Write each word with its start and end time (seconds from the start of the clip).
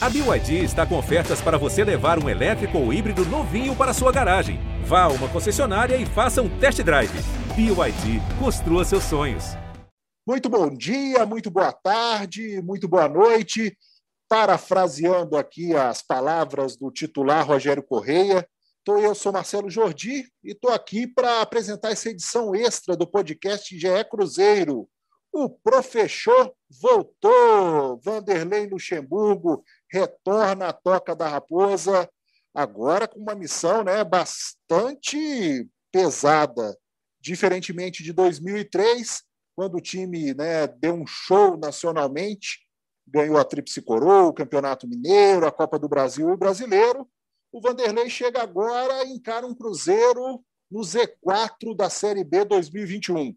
A 0.00 0.08
BYD 0.08 0.62
está 0.62 0.86
com 0.86 0.96
ofertas 0.96 1.40
para 1.40 1.58
você 1.58 1.82
levar 1.82 2.22
um 2.22 2.28
elétrico 2.28 2.78
ou 2.78 2.92
híbrido 2.92 3.24
novinho 3.24 3.74
para 3.74 3.92
sua 3.92 4.12
garagem. 4.12 4.60
Vá 4.84 5.02
a 5.02 5.08
uma 5.08 5.28
concessionária 5.28 5.96
e 5.96 6.06
faça 6.06 6.40
um 6.40 6.60
test 6.60 6.80
drive. 6.84 7.10
BYD, 7.56 8.20
construa 8.38 8.84
seus 8.84 9.02
sonhos. 9.02 9.44
Muito 10.24 10.48
bom 10.48 10.70
dia, 10.70 11.26
muito 11.26 11.50
boa 11.50 11.72
tarde, 11.72 12.62
muito 12.62 12.86
boa 12.86 13.08
noite. 13.08 13.76
Parafraseando 14.28 15.36
aqui 15.36 15.74
as 15.74 16.00
palavras 16.00 16.76
do 16.76 16.92
titular 16.92 17.44
Rogério 17.44 17.82
Correia, 17.82 18.48
eu 18.86 19.14
sou 19.16 19.32
Marcelo 19.32 19.68
Jordi 19.68 20.30
e 20.44 20.52
estou 20.52 20.70
aqui 20.70 21.08
para 21.08 21.42
apresentar 21.42 21.90
essa 21.90 22.08
edição 22.08 22.54
extra 22.54 22.96
do 22.96 23.04
podcast 23.06 23.76
GE 23.76 24.04
Cruzeiro. 24.08 24.88
O 25.32 25.50
professor 25.50 26.52
voltou, 26.80 28.00
Vanderlei 28.02 28.66
Luxemburgo 28.66 29.62
retorna 29.90 30.68
à 30.68 30.72
Toca 30.72 31.14
da 31.14 31.28
Raposa, 31.28 32.08
agora 32.54 33.06
com 33.06 33.18
uma 33.18 33.34
missão 33.34 33.82
né, 33.82 34.02
bastante 34.04 35.68
pesada. 35.92 36.76
Diferentemente 37.20 38.02
de 38.02 38.12
2003, 38.12 39.22
quando 39.56 39.76
o 39.76 39.80
time 39.80 40.34
né, 40.34 40.66
deu 40.66 40.94
um 40.94 41.06
show 41.06 41.56
nacionalmente, 41.56 42.60
ganhou 43.06 43.38
a 43.38 43.44
Tríplice 43.44 43.82
Coroa, 43.82 44.28
o 44.28 44.32
Campeonato 44.32 44.86
Mineiro, 44.86 45.46
a 45.46 45.52
Copa 45.52 45.78
do 45.78 45.88
Brasil 45.88 46.28
e 46.28 46.32
o 46.32 46.36
Brasileiro, 46.36 47.08
o 47.50 47.60
Vanderlei 47.60 48.10
chega 48.10 48.42
agora 48.42 49.04
e 49.04 49.12
encara 49.12 49.46
um 49.46 49.54
Cruzeiro 49.54 50.44
no 50.70 50.80
Z4 50.80 51.74
da 51.74 51.88
Série 51.88 52.22
B 52.22 52.44
2021. 52.44 53.34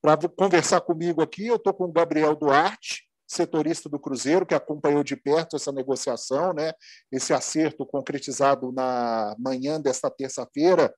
Para 0.00 0.16
conversar 0.28 0.80
comigo 0.80 1.20
aqui, 1.20 1.46
eu 1.46 1.56
estou 1.56 1.74
com 1.74 1.84
o 1.84 1.92
Gabriel 1.92 2.34
Duarte, 2.34 3.07
setorista 3.28 3.90
do 3.90 4.00
Cruzeiro, 4.00 4.46
que 4.46 4.54
acompanhou 4.54 5.04
de 5.04 5.14
perto 5.14 5.54
essa 5.54 5.70
negociação, 5.70 6.54
né? 6.54 6.72
esse 7.12 7.34
acerto 7.34 7.84
concretizado 7.84 8.72
na 8.72 9.36
manhã 9.38 9.78
desta 9.78 10.10
terça-feira. 10.10 10.92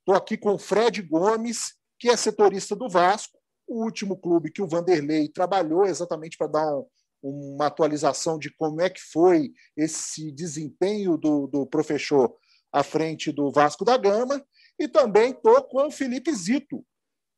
Estou 0.00 0.14
aqui 0.14 0.38
com 0.38 0.54
o 0.54 0.58
Fred 0.58 1.02
Gomes, 1.02 1.74
que 1.98 2.08
é 2.08 2.16
setorista 2.16 2.74
do 2.74 2.88
Vasco, 2.88 3.38
o 3.66 3.84
último 3.84 4.16
clube 4.16 4.50
que 4.50 4.62
o 4.62 4.66
Vanderlei 4.66 5.28
trabalhou 5.28 5.84
exatamente 5.84 6.36
para 6.36 6.46
dar 6.46 6.76
um, 7.22 7.54
uma 7.54 7.66
atualização 7.66 8.38
de 8.38 8.50
como 8.50 8.80
é 8.80 8.88
que 8.88 9.00
foi 9.00 9.52
esse 9.76 10.32
desempenho 10.32 11.16
do, 11.16 11.46
do 11.46 11.66
professor 11.66 12.34
à 12.72 12.82
frente 12.82 13.30
do 13.30 13.50
Vasco 13.50 13.84
da 13.84 13.96
Gama. 13.96 14.44
E 14.78 14.88
também 14.88 15.30
estou 15.30 15.62
com 15.64 15.86
o 15.86 15.90
Felipe 15.90 16.34
Zito, 16.34 16.84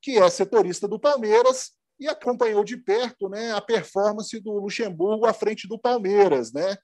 que 0.01 0.19
é 0.19 0.31
setorista 0.31 0.89
do 0.89 0.99
Palmeiras 0.99 1.73
e 1.99 2.09
acompanhou 2.09 2.63
de 2.63 2.77
perto 2.77 3.29
né, 3.29 3.53
a 3.53 3.61
performance 3.61 4.39
do 4.41 4.53
Luxemburgo 4.59 5.27
à 5.27 5.33
frente 5.33 5.67
do 5.67 5.79
Palmeiras, 5.79 6.53
né? 6.53 6.77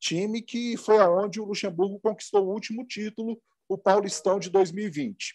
time 0.00 0.40
que 0.40 0.76
foi 0.78 0.98
aonde 0.98 1.40
o 1.40 1.44
Luxemburgo 1.44 2.00
conquistou 2.00 2.46
o 2.46 2.52
último 2.52 2.84
título, 2.86 3.40
o 3.68 3.76
Paulistão 3.76 4.38
de 4.40 4.48
2020. 4.50 5.34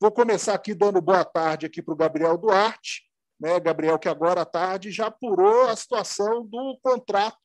Vou 0.00 0.10
começar 0.10 0.54
aqui 0.54 0.74
dando 0.74 1.00
boa 1.00 1.24
tarde 1.24 1.66
aqui 1.66 1.82
para 1.82 1.94
o 1.94 1.96
Gabriel 1.96 2.36
Duarte, 2.36 3.02
né, 3.38 3.60
Gabriel, 3.60 3.98
que 3.98 4.08
agora 4.08 4.40
à 4.40 4.46
tarde 4.46 4.90
já 4.90 5.06
apurou 5.06 5.68
a 5.68 5.76
situação 5.76 6.46
do 6.46 6.78
contrato, 6.82 7.38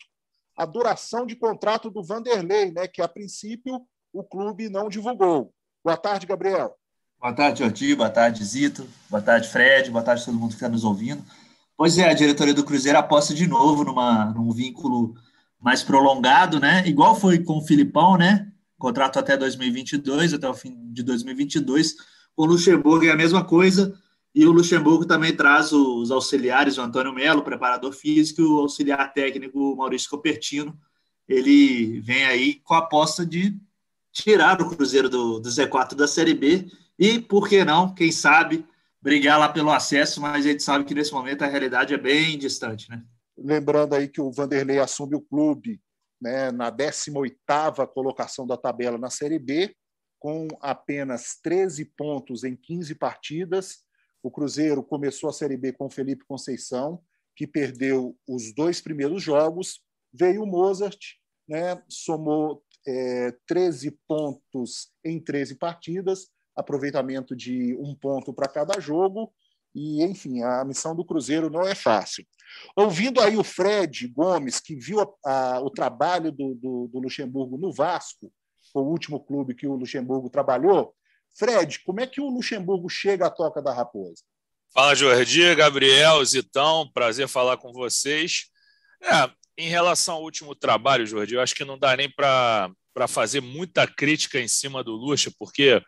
a 0.58 0.66
duração 0.66 1.26
de 1.26 1.36
contrato 1.36 1.90
do 1.90 2.04
Vanderlei, 2.04 2.72
né, 2.72 2.88
que 2.88 3.02
a 3.02 3.08
princípio 3.08 3.86
o 4.14 4.24
clube 4.24 4.70
não 4.70 4.88
divulgou. 4.88 5.54
Boa 5.84 5.98
tarde, 5.98 6.26
Gabriel. 6.26 6.78
Boa 7.22 7.34
tarde, 7.34 7.60
Jordi. 7.60 7.94
Boa 7.94 8.10
tarde, 8.10 8.44
Zito. 8.44 8.88
Boa 9.08 9.22
tarde, 9.22 9.48
Fred. 9.48 9.92
Boa 9.92 10.04
tarde 10.04 10.24
a 10.24 10.26
todo 10.26 10.40
mundo 10.40 10.50
que 10.50 10.56
está 10.56 10.68
nos 10.68 10.84
ouvindo. 10.84 11.24
Pois 11.78 12.00
é, 12.00 12.10
a 12.10 12.16
diretoria 12.16 12.52
do 12.52 12.64
Cruzeiro 12.64 12.98
aposta 12.98 13.32
de 13.32 13.46
novo 13.46 13.84
numa, 13.84 14.26
num 14.34 14.52
vínculo 14.52 15.14
mais 15.60 15.84
prolongado, 15.84 16.60
né? 16.60 16.84
Igual 16.88 17.16
foi 17.16 17.38
com 17.38 17.60
o 17.60 17.62
Filipão, 17.62 18.18
né? 18.18 18.52
Contrato 18.76 19.20
até 19.20 19.38
2022, 19.38 20.34
até 20.34 20.50
o 20.50 20.54
fim 20.56 20.76
de 20.92 21.04
2022. 21.04 21.94
Com 22.36 22.42
o 22.42 22.46
Luxemburgo 22.46 23.06
é 23.06 23.12
a 23.12 23.16
mesma 23.16 23.46
coisa. 23.46 23.96
E 24.34 24.44
o 24.48 24.52
Luxemburgo 24.52 25.06
também 25.06 25.36
traz 25.36 25.72
os 25.72 26.10
auxiliares, 26.10 26.80
o 26.80 26.82
Antônio 26.82 27.14
Melo, 27.14 27.44
preparador 27.44 27.94
físico, 27.94 28.42
e 28.42 28.46
o 28.46 28.62
auxiliar 28.62 29.14
técnico 29.14 29.76
Maurício 29.76 30.10
Copertino. 30.10 30.76
Ele 31.30 32.02
vem 32.02 32.26
aí 32.26 32.56
com 32.64 32.74
a 32.74 32.80
aposta 32.80 33.24
de 33.24 33.56
tirar 34.12 34.60
o 34.60 34.76
Cruzeiro 34.76 35.08
do, 35.08 35.40
do 35.40 35.50
Z4 35.50 35.94
da 35.94 36.08
Série 36.08 36.34
B 36.34 36.66
e, 37.02 37.20
por 37.20 37.50
que 37.50 37.66
não, 37.66 37.96
quem 37.96 38.12
sabe, 38.12 38.64
brigar 39.02 39.40
lá 39.40 39.50
pelo 39.50 39.72
acesso, 39.72 40.22
mas 40.22 40.46
a 40.46 40.50
gente 40.50 40.62
sabe 40.62 40.86
que 40.86 40.94
nesse 40.94 41.12
momento 41.12 41.42
a 41.42 41.48
realidade 41.48 41.96
é 41.96 41.98
bem 41.98 42.38
distante, 42.38 42.88
né? 42.92 43.04
Lembrando 43.36 43.96
aí 43.96 44.08
que 44.08 44.22
o 44.22 44.32
Vanderlei 44.32 44.78
assume 44.78 45.16
o 45.16 45.22
clube 45.22 45.82
né, 46.22 46.52
na 46.52 46.72
18ª 46.72 47.88
colocação 47.88 48.46
da 48.46 48.56
tabela 48.56 49.00
na 49.00 49.10
Série 49.10 49.40
B, 49.40 49.76
com 50.20 50.48
apenas 50.62 51.40
13 51.42 51.86
pontos 51.98 52.44
em 52.44 52.56
15 52.56 52.94
partidas. 52.94 53.80
O 54.22 54.30
Cruzeiro 54.30 54.84
começou 54.84 55.28
a 55.28 55.34
Série 55.34 55.58
B 55.58 55.74
com 55.74 55.90
Felipe 55.90 56.24
Conceição, 56.28 57.02
que 57.36 57.48
perdeu 57.48 58.16
os 58.28 58.54
dois 58.54 58.80
primeiros 58.80 59.24
jogos. 59.24 59.82
Veio 60.14 60.44
o 60.44 60.46
Mozart, 60.46 61.00
né, 61.50 61.82
somou 61.90 62.64
é, 62.86 63.36
13 63.48 63.98
pontos 64.08 64.92
em 65.04 65.20
13 65.20 65.56
partidas, 65.56 66.28
aproveitamento 66.56 67.36
de 67.36 67.76
um 67.80 67.96
ponto 67.96 68.34
para 68.34 68.48
cada 68.48 68.80
jogo. 68.80 69.34
E, 69.74 70.04
enfim, 70.04 70.42
a 70.42 70.66
missão 70.66 70.96
do 70.96 71.06
Cruzeiro 71.06 71.50
não 71.50 71.62
é 71.62 71.74
fácil. 71.74 72.26
Ouvindo 72.76 73.22
aí 73.22 73.38
o 73.38 73.44
Fred 73.44 74.08
Gomes, 74.08 74.60
que 74.60 74.76
viu 74.76 75.00
a, 75.00 75.08
a, 75.26 75.62
o 75.62 75.70
trabalho 75.70 76.32
do, 76.32 76.54
do, 76.56 76.90
do, 76.92 77.00
Luxemburgo 77.00 77.58
no 77.58 77.72
Vasco, 77.72 78.32
o 78.74 78.82
último 78.82 79.20
clube 79.20 79.56
que 79.56 79.68
o 79.68 79.76
Luxemburgo 79.76 80.30
trabalhou. 80.30 80.94
Fred, 81.38 81.80
como 81.80 82.02
é 82.02 82.08
que 82.08 82.20
o 82.20 82.30
Luxemburgo 82.30 82.90
chega 82.90 83.28
à 83.28 83.30
Toca 83.30 83.62
da 83.62 83.74
Raposa? 83.74 84.24
Fala, 84.74 84.96
Jordi, 84.96 85.56
Gabriel, 85.56 86.24
Zitão, 86.24 86.90
prazer 86.94 87.28
falar 87.28 87.58
com 87.58 87.74
vocês. 87.74 88.46
É, 89.02 89.30
em 89.58 89.68
relação 89.70 90.16
ao 90.16 90.24
último 90.24 90.56
trabalho, 90.56 91.06
Jordi, 91.06 91.36
eu 91.36 91.42
acho 91.42 91.56
que 91.56 91.66
não 91.66 91.78
dá 91.78 91.96
nem 91.96 92.10
para 92.10 92.74
fazer 93.08 93.42
muita 93.42 93.88
crítica 93.88 94.40
em 94.40 94.48
cima 94.48 94.84
do 94.84 94.94
Luxa, 94.94 95.32
porque 95.38 95.82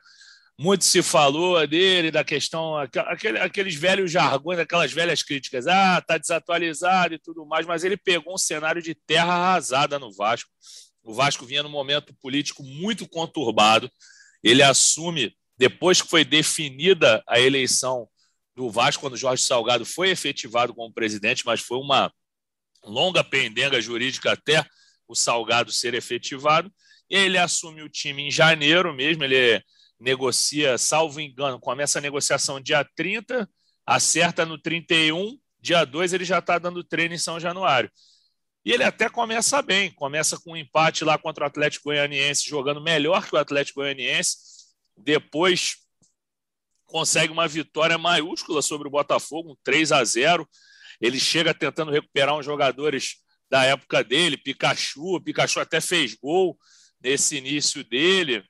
muito 0.58 0.86
se 0.86 1.02
falou 1.02 1.66
dele, 1.66 2.12
da 2.12 2.24
questão, 2.24 2.78
aquele, 2.78 3.40
aqueles 3.40 3.76
velhos 3.76 4.12
jargões, 4.12 4.60
aquelas 4.60 4.92
velhas 4.92 5.24
críticas, 5.24 5.68
ah, 5.68 6.02
tá 6.02 6.18
desatualizado 6.18 7.14
e 7.14 7.20
tudo 7.20 7.46
mais, 7.46 7.66
mas 7.66 7.84
ele 7.84 7.98
pegou 7.98 8.36
um 8.36 8.38
cenário 8.38 8.82
de 8.82 8.94
terra 8.94 9.34
arrasada 9.34 9.98
no 9.98 10.14
Vasco. 10.14 10.50
O 11.04 11.14
Vasco 11.14 11.46
vinha 11.46 11.64
num 11.64 11.70
momento 11.70 12.14
político 12.22 12.64
muito 12.64 13.08
conturbado. 13.08 13.92
Ele 14.44 14.62
assume, 14.62 15.36
depois 15.58 16.02
que 16.02 16.10
foi 16.10 16.24
definida 16.24 17.24
a 17.28 17.40
eleição 17.40 18.08
do 18.56 18.70
Vasco, 18.70 19.02
quando 19.02 19.18
Jorge 19.18 19.44
Salgado 19.44 19.86
foi 19.86 20.12
efetivado 20.12 20.74
como 20.74 20.94
presidente, 20.94 21.46
mas 21.46 21.60
foi 21.60 21.78
uma 21.78 22.14
longa 22.86 23.24
pendenga 23.24 23.82
jurídica 23.82 24.32
até 24.32 24.64
o 25.08 25.16
Salgado 25.16 25.72
ser 25.72 25.94
efetivado. 25.94 26.72
Ele 27.10 27.38
assume 27.38 27.82
o 27.82 27.90
time 27.90 28.28
em 28.28 28.32
janeiro 28.32 28.94
mesmo, 28.94 29.24
ele 29.24 29.62
negocia, 30.04 30.78
salvo 30.78 31.22
engano, 31.22 31.60
começa 31.60 31.98
a 31.98 32.02
negociação 32.02 32.60
dia 32.60 32.84
30, 32.96 33.50
acerta 33.86 34.46
no 34.46 34.58
31, 34.58 35.40
dia 35.62 35.86
2 35.86 36.12
ele 36.12 36.26
já 36.26 36.40
está 36.40 36.60
dando 36.60 36.84
treino 36.84 37.16
em 37.16 37.18
São 37.18 37.40
Januário. 37.40 37.90
E 38.66 38.72
ele 38.72 38.84
até 38.84 39.10
começa 39.10 39.62
bem, 39.62 39.92
começa 39.92 40.38
com 40.40 40.52
um 40.52 40.58
empate 40.58 41.06
lá 41.06 41.18
contra 41.18 41.46
o 41.46 41.48
Atlético 41.48 41.86
Goianiense, 41.86 42.50
jogando 42.50 42.82
melhor 42.82 43.28
que 43.28 43.36
o 43.36 43.40
Atlético 43.40 43.80
Goianiense. 43.80 44.38
Depois 44.98 45.78
consegue 46.86 47.32
uma 47.32 47.48
vitória 47.48 47.98
maiúscula 47.98 48.62
sobre 48.62 48.88
o 48.88 48.92
Botafogo, 48.92 49.52
um 49.52 49.56
3 49.64 49.92
a 49.94 50.04
0. 50.04 50.48
Ele 51.00 51.20
chega 51.20 51.54
tentando 51.54 51.92
recuperar 51.92 52.36
uns 52.36 52.46
jogadores 52.46 53.18
da 53.50 53.64
época 53.64 54.04
dele, 54.04 54.38
Pikachu, 54.38 55.22
Pikachu 55.22 55.60
até 55.60 55.80
fez 55.80 56.16
gol 56.16 56.58
nesse 57.02 57.38
início 57.38 57.84
dele 57.84 58.44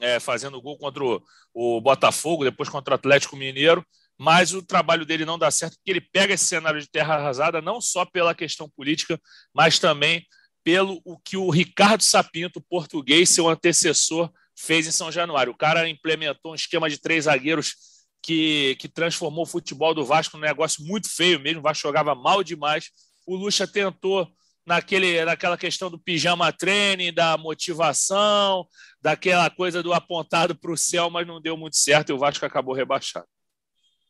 é, 0.00 0.18
fazendo 0.18 0.60
gol 0.60 0.76
contra 0.78 1.04
o, 1.04 1.22
o, 1.54 1.80
Botafogo, 1.80 2.44
depois 2.44 2.68
contra 2.68 2.94
o 2.94 2.96
Atlético 2.96 3.36
Mineiro, 3.36 3.84
mas 4.18 4.52
o 4.52 4.62
trabalho 4.62 5.06
dele 5.06 5.24
não 5.24 5.38
dá 5.38 5.50
certo, 5.50 5.76
porque 5.76 5.90
ele 5.90 6.00
pega 6.00 6.34
esse 6.34 6.44
cenário 6.44 6.80
de 6.80 6.90
terra 6.90 7.14
arrasada 7.14 7.62
não 7.62 7.80
só 7.80 8.04
pela 8.04 8.34
questão 8.34 8.68
política, 8.68 9.20
mas 9.54 9.78
também 9.78 10.26
pelo 10.62 11.00
o 11.04 11.18
que 11.18 11.36
o 11.36 11.50
Ricardo 11.50 12.02
Sapinto, 12.02 12.60
português, 12.60 13.30
seu 13.30 13.48
antecessor, 13.48 14.30
fez 14.54 14.86
em 14.86 14.92
São 14.92 15.10
Januário. 15.10 15.52
O 15.52 15.56
cara 15.56 15.88
implementou 15.88 16.52
um 16.52 16.54
esquema 16.54 16.88
de 16.90 16.98
três 16.98 17.24
zagueiros 17.24 17.74
que, 18.22 18.76
que 18.78 18.88
transformou 18.88 19.44
o 19.44 19.46
futebol 19.46 19.94
do 19.94 20.04
Vasco 20.04 20.36
num 20.36 20.42
negócio 20.42 20.84
muito 20.84 21.08
feio 21.08 21.40
mesmo. 21.40 21.60
O 21.60 21.62
Vasco 21.62 21.88
jogava 21.88 22.14
mal 22.14 22.44
demais. 22.44 22.90
O 23.26 23.36
Lucha 23.36 23.66
tentou 23.66 24.30
naquele, 24.70 25.24
naquela 25.24 25.58
questão 25.58 25.90
do 25.90 25.98
pijama 25.98 26.52
treino, 26.52 27.12
da 27.12 27.36
motivação, 27.36 28.64
daquela 29.02 29.50
coisa 29.50 29.82
do 29.82 29.92
apontado 29.92 30.54
para 30.54 30.70
o 30.70 30.76
céu, 30.76 31.10
mas 31.10 31.26
não 31.26 31.40
deu 31.40 31.56
muito 31.56 31.76
certo 31.76 32.10
e 32.10 32.12
o 32.12 32.18
Vasco 32.18 32.46
acabou 32.46 32.72
rebaixado. 32.72 33.26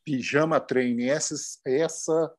Pijama 0.04 0.60
treino, 0.60 1.02
essa, 1.02 1.34
essa 1.64 2.30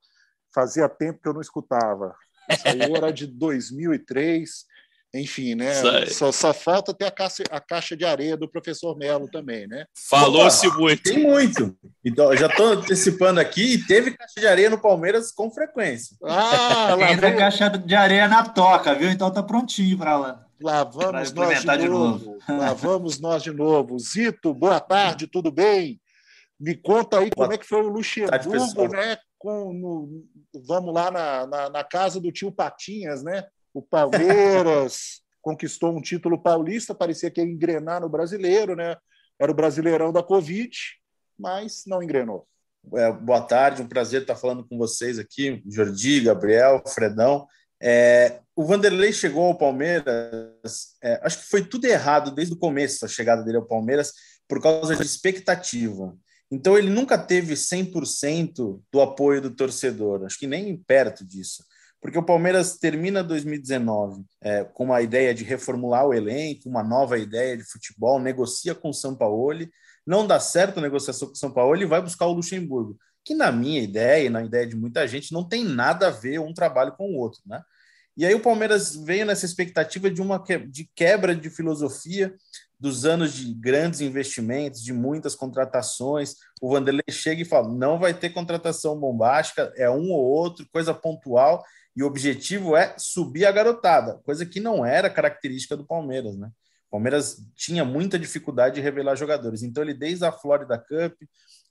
fazia 0.53 0.87
tempo 0.87 1.19
que 1.19 1.27
eu 1.27 1.33
não 1.33 1.41
escutava. 1.41 2.15
Aí 2.63 2.93
era 2.95 3.11
de 3.11 3.25
2003. 3.25 4.65
Enfim, 5.13 5.55
né? 5.55 5.73
Só, 6.07 6.31
só, 6.31 6.53
falta 6.53 6.93
ter 6.93 7.05
a 7.05 7.11
caixa, 7.11 7.43
a 7.51 7.59
caixa 7.59 7.97
de 7.97 8.05
areia 8.05 8.37
do 8.37 8.47
professor 8.47 8.97
Melo 8.97 9.27
também, 9.29 9.67
né? 9.67 9.85
Falou-se 10.09 10.65
muito. 10.69 11.03
Tem 11.03 11.21
muito. 11.21 11.75
Então, 12.03 12.33
já 12.35 12.47
estou 12.47 12.67
antecipando 12.67 13.39
aqui 13.39 13.73
e 13.73 13.85
teve 13.85 14.11
caixa 14.11 14.39
de 14.39 14.47
areia 14.47 14.69
no 14.69 14.79
Palmeiras 14.79 15.29
com 15.31 15.51
frequência. 15.51 16.15
Ah, 16.23 16.95
lá 16.97 17.07
Ainda 17.07 17.35
caixa 17.35 17.69
de 17.69 17.93
areia 17.93 18.25
na 18.27 18.47
toca, 18.47 18.95
viu? 18.95 19.09
Então 19.09 19.29
tá 19.29 19.43
prontinho 19.43 19.97
para 19.97 20.17
lá. 20.17 20.45
Lá 20.61 20.83
vamos 20.83 21.33
nós 21.33 21.61
de, 21.61 21.77
de 21.77 21.89
novo. 21.89 22.25
novo. 22.25 22.39
Lá 22.47 22.71
vamos 22.73 23.19
nós 23.19 23.43
de 23.43 23.51
novo. 23.51 23.99
Zito, 23.99 24.53
boa 24.53 24.79
tarde, 24.79 25.27
tudo 25.27 25.51
bem? 25.51 25.99
Me 26.59 26.75
conta 26.75 27.19
aí 27.19 27.31
como 27.35 27.51
é 27.51 27.57
que 27.57 27.65
foi 27.65 27.81
o 27.81 27.89
Luxemburgo, 27.89 28.87
né? 28.87 29.17
Com, 29.37 29.73
no, 29.73 30.23
vamos 30.67 30.93
lá 30.93 31.09
na, 31.09 31.47
na, 31.47 31.69
na 31.69 31.83
casa 31.83 32.21
do 32.21 32.31
tio 32.31 32.51
Patinhas, 32.51 33.23
né? 33.23 33.43
O 33.73 33.81
Palmeiras 33.81 35.21
conquistou 35.41 35.95
um 35.95 36.01
título 36.01 36.41
paulista, 36.41 36.93
parecia 36.93 37.31
que 37.31 37.41
ia 37.41 37.47
engrenar 37.47 38.01
no 38.01 38.09
brasileiro, 38.09 38.75
né? 38.75 38.95
Era 39.39 39.51
o 39.51 39.55
brasileirão 39.55 40.11
da 40.11 40.21
Covid, 40.21 40.77
mas 41.37 41.83
não 41.87 42.03
engrenou. 42.03 42.47
É, 42.95 43.11
boa 43.11 43.41
tarde, 43.41 43.81
um 43.81 43.87
prazer 43.87 44.21
estar 44.21 44.35
falando 44.35 44.67
com 44.67 44.77
vocês 44.77 45.17
aqui, 45.17 45.61
Jordi, 45.67 46.21
Gabriel, 46.21 46.83
Fredão. 46.87 47.47
É, 47.81 48.39
o 48.55 48.65
Vanderlei 48.65 49.13
chegou 49.13 49.45
ao 49.45 49.57
Palmeiras, 49.57 50.95
é, 51.01 51.19
acho 51.23 51.39
que 51.39 51.49
foi 51.49 51.63
tudo 51.63 51.85
errado 51.85 52.31
desde 52.31 52.53
o 52.53 52.57
começo 52.57 53.05
a 53.05 53.07
chegada 53.07 53.43
dele 53.43 53.57
ao 53.57 53.65
Palmeiras, 53.65 54.13
por 54.47 54.61
causa 54.61 54.95
de 54.95 55.03
expectativa. 55.03 56.15
Então 56.51 56.77
ele 56.77 56.89
nunca 56.89 57.17
teve 57.17 57.53
100% 57.53 58.81
do 58.91 59.01
apoio 59.01 59.41
do 59.41 59.55
torcedor, 59.55 60.25
acho 60.25 60.37
que 60.37 60.47
nem 60.47 60.77
perto 60.77 61.25
disso 61.25 61.63
porque 62.01 62.17
o 62.17 62.23
Palmeiras 62.23 62.77
termina 62.77 63.23
2019 63.23 64.25
é, 64.41 64.63
com 64.63 64.85
uma 64.85 65.01
ideia 65.01 65.33
de 65.33 65.43
reformular 65.43 66.07
o 66.07 66.13
elenco, 66.13 66.67
uma 66.67 66.83
nova 66.83 67.17
ideia 67.19 67.55
de 67.55 67.63
futebol, 67.63 68.19
negocia 68.19 68.73
com 68.73 68.89
o 68.89 68.93
São 68.93 69.15
Paulo, 69.15 69.67
não 70.05 70.25
dá 70.25 70.39
certo 70.39 70.79
a 70.79 70.81
negociação 70.81 71.27
com 71.27 71.35
o 71.35 71.37
São 71.37 71.51
Paulo 71.51 71.79
e 71.79 71.85
vai 71.85 72.01
buscar 72.01 72.25
o 72.25 72.33
Luxemburgo, 72.33 72.97
que 73.23 73.35
na 73.35 73.51
minha 73.51 73.79
ideia 73.79 74.25
e 74.25 74.29
na 74.29 74.43
ideia 74.43 74.65
de 74.65 74.75
muita 74.75 75.07
gente 75.07 75.31
não 75.31 75.47
tem 75.47 75.63
nada 75.63 76.07
a 76.07 76.11
ver 76.11 76.39
um 76.39 76.53
trabalho 76.53 76.93
com 76.93 77.11
o 77.11 77.17
outro, 77.17 77.39
né? 77.45 77.61
E 78.17 78.25
aí 78.25 78.33
o 78.33 78.41
Palmeiras 78.41 78.93
veio 78.95 79.25
nessa 79.25 79.45
expectativa 79.45 80.11
de 80.11 80.21
uma 80.21 80.43
que, 80.43 80.57
de 80.57 80.89
quebra 80.93 81.33
de 81.33 81.49
filosofia 81.49 82.33
dos 82.77 83.05
anos 83.05 83.33
de 83.33 83.53
grandes 83.53 84.01
investimentos, 84.01 84.83
de 84.83 84.91
muitas 84.91 85.33
contratações. 85.33 86.35
O 86.61 86.69
Vanderlei 86.69 87.03
chega 87.09 87.41
e 87.41 87.45
fala: 87.45 87.69
não 87.69 87.97
vai 87.97 88.13
ter 88.13 88.31
contratação 88.31 88.99
bombástica, 88.99 89.71
é 89.77 89.89
um 89.89 90.11
ou 90.11 90.25
outro, 90.25 90.67
coisa 90.73 90.93
pontual 90.93 91.63
e 91.95 92.03
o 92.03 92.07
objetivo 92.07 92.75
é 92.75 92.95
subir 92.97 93.45
a 93.45 93.51
garotada, 93.51 94.19
coisa 94.23 94.45
que 94.45 94.59
não 94.59 94.85
era 94.85 95.09
característica 95.09 95.75
do 95.75 95.85
Palmeiras, 95.85 96.37
né? 96.37 96.49
O 96.87 96.91
Palmeiras 96.91 97.37
tinha 97.55 97.85
muita 97.85 98.19
dificuldade 98.19 98.75
de 98.75 98.81
revelar 98.81 99.15
jogadores, 99.15 99.63
então 99.63 99.83
ele 99.83 99.93
desde 99.93 100.25
a 100.25 100.31
Florida 100.31 100.77
Cup 100.77 101.21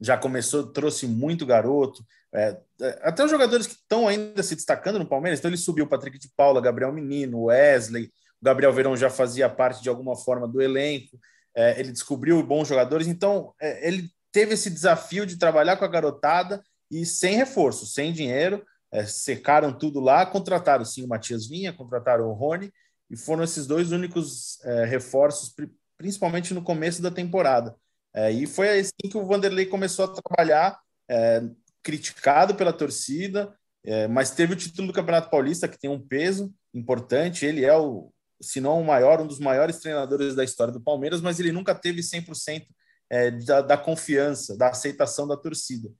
já 0.00 0.16
começou, 0.16 0.72
trouxe 0.72 1.06
muito 1.06 1.44
garoto, 1.44 2.02
é, 2.32 2.56
é 2.80 3.00
até 3.02 3.24
os 3.24 3.30
jogadores 3.30 3.66
que 3.66 3.74
estão 3.74 4.08
ainda 4.08 4.42
se 4.42 4.54
destacando 4.54 4.98
no 4.98 5.06
Palmeiras, 5.06 5.38
então 5.38 5.50
ele 5.50 5.58
subiu 5.58 5.84
o 5.84 5.88
Patrick 5.88 6.18
de 6.18 6.30
Paula, 6.34 6.60
Gabriel 6.60 6.92
Menino, 6.92 7.44
Wesley, 7.44 8.10
o 8.40 8.44
Gabriel 8.44 8.72
Verão 8.72 8.96
já 8.96 9.10
fazia 9.10 9.48
parte 9.48 9.82
de 9.82 9.90
alguma 9.90 10.16
forma 10.16 10.48
do 10.48 10.60
elenco, 10.62 11.18
é, 11.54 11.78
ele 11.78 11.92
descobriu 11.92 12.42
bons 12.42 12.68
jogadores, 12.68 13.06
então 13.06 13.52
é, 13.60 13.86
ele 13.86 14.08
teve 14.32 14.54
esse 14.54 14.70
desafio 14.70 15.26
de 15.26 15.38
trabalhar 15.38 15.76
com 15.76 15.84
a 15.84 15.88
garotada 15.88 16.62
e 16.90 17.04
sem 17.04 17.36
reforço, 17.36 17.86
sem 17.86 18.12
dinheiro, 18.12 18.64
é, 18.92 19.04
secaram 19.04 19.72
tudo 19.72 20.00
lá, 20.00 20.26
contrataram 20.26 20.84
sim 20.84 21.04
o 21.04 21.08
Matias 21.08 21.46
Vinha, 21.46 21.72
contrataram 21.72 22.28
o 22.28 22.32
Rony, 22.32 22.72
e 23.08 23.16
foram 23.16 23.42
esses 23.42 23.66
dois 23.66 23.92
únicos 23.92 24.62
é, 24.64 24.84
reforços, 24.84 25.54
principalmente 25.96 26.54
no 26.54 26.62
começo 26.62 27.02
da 27.02 27.10
temporada. 27.10 27.74
É, 28.14 28.30
e 28.30 28.46
foi 28.46 28.80
assim 28.80 29.08
que 29.10 29.16
o 29.16 29.26
Vanderlei 29.26 29.66
começou 29.66 30.04
a 30.04 30.12
trabalhar, 30.12 30.78
é, 31.08 31.42
criticado 31.82 32.54
pela 32.54 32.72
torcida, 32.72 33.54
é, 33.84 34.06
mas 34.08 34.30
teve 34.30 34.52
o 34.52 34.56
título 34.56 34.88
do 34.88 34.92
Campeonato 34.92 35.30
Paulista, 35.30 35.68
que 35.68 35.78
tem 35.78 35.90
um 35.90 36.00
peso 36.00 36.52
importante. 36.74 37.46
Ele 37.46 37.64
é 37.64 37.76
o, 37.76 38.12
se 38.40 38.60
não 38.60 38.80
o 38.80 38.84
maior, 38.84 39.20
um 39.20 39.26
dos 39.26 39.38
maiores 39.38 39.78
treinadores 39.78 40.34
da 40.34 40.44
história 40.44 40.72
do 40.72 40.80
Palmeiras, 40.80 41.20
mas 41.20 41.40
ele 41.40 41.52
nunca 41.52 41.74
teve 41.74 42.02
100% 42.02 42.66
é, 43.08 43.30
da, 43.30 43.60
da 43.62 43.76
confiança, 43.76 44.56
da 44.56 44.68
aceitação 44.68 45.26
da 45.26 45.36
torcida. 45.36 45.90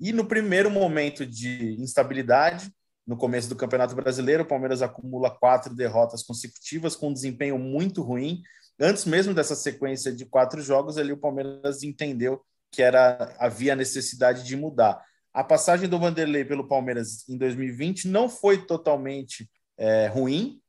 E 0.00 0.12
no 0.12 0.26
primeiro 0.26 0.70
momento 0.70 1.26
de 1.26 1.76
instabilidade, 1.80 2.70
no 3.06 3.16
começo 3.16 3.48
do 3.48 3.56
Campeonato 3.56 3.94
Brasileiro, 3.94 4.42
o 4.42 4.46
Palmeiras 4.46 4.82
acumula 4.82 5.30
quatro 5.30 5.74
derrotas 5.74 6.22
consecutivas 6.22 6.96
com 6.96 7.08
um 7.08 7.12
desempenho 7.12 7.58
muito 7.58 8.02
ruim. 8.02 8.42
Antes 8.80 9.04
mesmo 9.04 9.34
dessa 9.34 9.54
sequência 9.54 10.12
de 10.12 10.24
quatro 10.24 10.60
jogos, 10.62 10.96
ali 10.96 11.12
o 11.12 11.18
Palmeiras 11.18 11.82
entendeu 11.82 12.42
que 12.72 12.82
era 12.82 13.34
havia 13.38 13.76
necessidade 13.76 14.42
de 14.44 14.56
mudar. 14.56 15.00
A 15.32 15.44
passagem 15.44 15.88
do 15.88 15.98
Vanderlei 15.98 16.44
pelo 16.44 16.66
Palmeiras 16.66 17.28
em 17.28 17.36
2020 17.36 18.08
não 18.08 18.28
foi 18.28 18.66
totalmente 18.66 19.48
é, 19.76 20.06
ruim, 20.06 20.60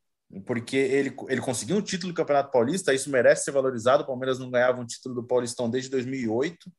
porque 0.46 0.76
ele, 0.76 1.16
ele 1.30 1.42
conseguiu 1.42 1.78
um 1.78 1.82
título 1.82 2.12
do 2.12 2.16
Campeonato 2.16 2.52
Paulista, 2.52 2.94
isso 2.94 3.10
merece 3.10 3.46
ser 3.46 3.52
valorizado. 3.52 4.04
O 4.04 4.08
Palmeiras 4.08 4.40
não 4.40 4.50
ganhava 4.50 4.82
um 4.82 4.86
título 4.86 5.16
do 5.16 5.24
Paulistão 5.24 5.70
desde 5.70 5.90
2008. 5.90 6.70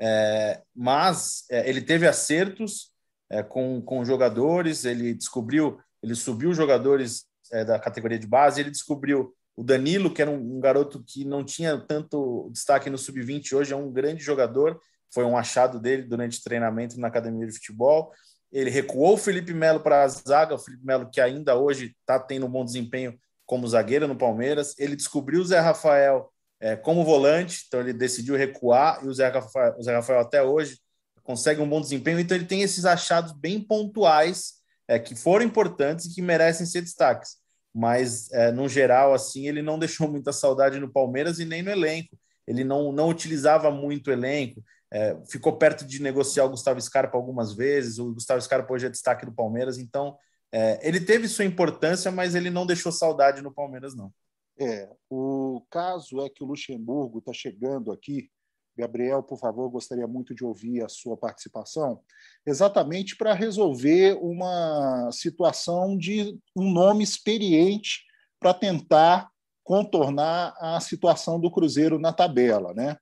É, 0.00 0.62
mas 0.74 1.44
é, 1.50 1.68
ele 1.68 1.80
teve 1.80 2.06
acertos 2.06 2.92
é, 3.30 3.42
com, 3.42 3.82
com 3.82 4.04
jogadores, 4.04 4.84
ele 4.84 5.12
descobriu, 5.12 5.78
ele 6.02 6.14
subiu 6.14 6.54
jogadores 6.54 7.26
é, 7.52 7.64
da 7.64 7.78
categoria 7.78 8.18
de 8.18 8.26
base, 8.26 8.60
ele 8.60 8.70
descobriu 8.70 9.34
o 9.56 9.64
Danilo, 9.64 10.12
que 10.12 10.22
era 10.22 10.30
um, 10.30 10.56
um 10.56 10.60
garoto 10.60 11.02
que 11.04 11.24
não 11.24 11.44
tinha 11.44 11.76
tanto 11.78 12.48
destaque 12.52 12.88
no 12.88 12.96
sub-20, 12.96 13.54
hoje 13.54 13.72
é 13.72 13.76
um 13.76 13.90
grande 13.90 14.22
jogador, 14.22 14.80
foi 15.12 15.24
um 15.24 15.36
achado 15.36 15.80
dele 15.80 16.02
durante 16.02 16.42
treinamento 16.42 16.98
na 17.00 17.08
academia 17.08 17.46
de 17.46 17.54
futebol. 17.54 18.12
Ele 18.52 18.70
recuou 18.70 19.14
o 19.14 19.18
Felipe 19.18 19.52
Melo 19.52 19.80
para 19.80 20.04
a 20.04 20.08
zaga, 20.08 20.54
o 20.54 20.58
Felipe 20.58 20.86
Melo 20.86 21.10
que 21.10 21.20
ainda 21.20 21.56
hoje 21.56 21.96
está 22.00 22.18
tendo 22.18 22.46
um 22.46 22.50
bom 22.50 22.64
desempenho 22.64 23.18
como 23.44 23.66
zagueiro 23.66 24.06
no 24.06 24.16
Palmeiras. 24.16 24.78
Ele 24.78 24.94
descobriu 24.94 25.40
o 25.40 25.44
Zé 25.44 25.58
Rafael 25.58 26.30
é, 26.60 26.76
como 26.76 27.04
volante, 27.04 27.64
então 27.66 27.80
ele 27.80 27.92
decidiu 27.92 28.36
recuar 28.36 29.04
e 29.04 29.08
o 29.08 29.14
Zé, 29.14 29.28
Rafael, 29.28 29.76
o 29.78 29.82
Zé 29.82 29.94
Rafael 29.94 30.20
até 30.20 30.42
hoje 30.42 30.78
consegue 31.22 31.60
um 31.60 31.68
bom 31.68 31.80
desempenho, 31.80 32.18
então 32.18 32.36
ele 32.36 32.46
tem 32.46 32.62
esses 32.62 32.84
achados 32.84 33.32
bem 33.32 33.60
pontuais 33.60 34.54
é, 34.88 34.98
que 34.98 35.14
foram 35.14 35.44
importantes 35.44 36.06
e 36.06 36.14
que 36.14 36.22
merecem 36.22 36.66
ser 36.66 36.80
destaques. 36.80 37.36
Mas, 37.74 38.32
é, 38.32 38.50
no 38.50 38.66
geral, 38.66 39.12
assim, 39.12 39.46
ele 39.46 39.60
não 39.60 39.78
deixou 39.78 40.08
muita 40.08 40.32
saudade 40.32 40.80
no 40.80 40.90
Palmeiras 40.90 41.38
e 41.38 41.44
nem 41.44 41.62
no 41.62 41.70
elenco. 41.70 42.18
Ele 42.46 42.64
não, 42.64 42.90
não 42.92 43.10
utilizava 43.10 43.70
muito 43.70 44.08
o 44.08 44.12
elenco, 44.12 44.64
é, 44.90 45.14
ficou 45.30 45.58
perto 45.58 45.84
de 45.84 46.00
negociar 46.00 46.44
o 46.44 46.50
Gustavo 46.50 46.80
Scarpa 46.80 47.16
algumas 47.16 47.52
vezes, 47.52 47.98
o 47.98 48.14
Gustavo 48.14 48.40
Scarpa 48.40 48.72
hoje 48.72 48.86
é 48.86 48.90
destaque 48.90 49.26
do 49.26 49.32
Palmeiras, 49.32 49.76
então 49.76 50.16
é, 50.50 50.80
ele 50.82 50.98
teve 50.98 51.28
sua 51.28 51.44
importância, 51.44 52.10
mas 52.10 52.34
ele 52.34 52.48
não 52.48 52.64
deixou 52.66 52.90
saudade 52.90 53.42
no 53.42 53.52
Palmeiras, 53.52 53.94
não. 53.94 54.10
É, 54.60 54.90
o 55.08 55.62
caso 55.70 56.20
é 56.20 56.28
que 56.28 56.42
o 56.42 56.46
Luxemburgo 56.46 57.18
está 57.18 57.32
chegando 57.32 57.92
aqui. 57.92 58.28
Gabriel, 58.76 59.22
por 59.22 59.38
favor, 59.38 59.68
gostaria 59.68 60.06
muito 60.06 60.34
de 60.34 60.44
ouvir 60.44 60.84
a 60.84 60.88
sua 60.88 61.16
participação, 61.16 62.00
exatamente 62.46 63.16
para 63.16 63.34
resolver 63.34 64.16
uma 64.20 65.10
situação 65.10 65.98
de 65.98 66.38
um 66.56 66.70
nome 66.70 67.02
experiente 67.02 68.04
para 68.38 68.54
tentar 68.54 69.28
contornar 69.64 70.54
a 70.60 70.80
situação 70.80 71.40
do 71.40 71.50
Cruzeiro 71.50 71.98
na 71.98 72.12
tabela, 72.12 72.72
né? 72.72 72.96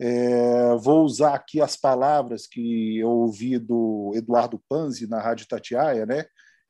É, 0.00 0.76
vou 0.76 1.04
usar 1.04 1.34
aqui 1.34 1.60
as 1.60 1.76
palavras 1.76 2.46
que 2.46 2.98
eu 2.98 3.10
ouvi 3.10 3.58
do 3.58 4.12
Eduardo 4.14 4.62
Panzi 4.68 5.08
na 5.08 5.20
Rádio 5.20 5.48
Tatiaia, 5.48 6.06
né? 6.06 6.24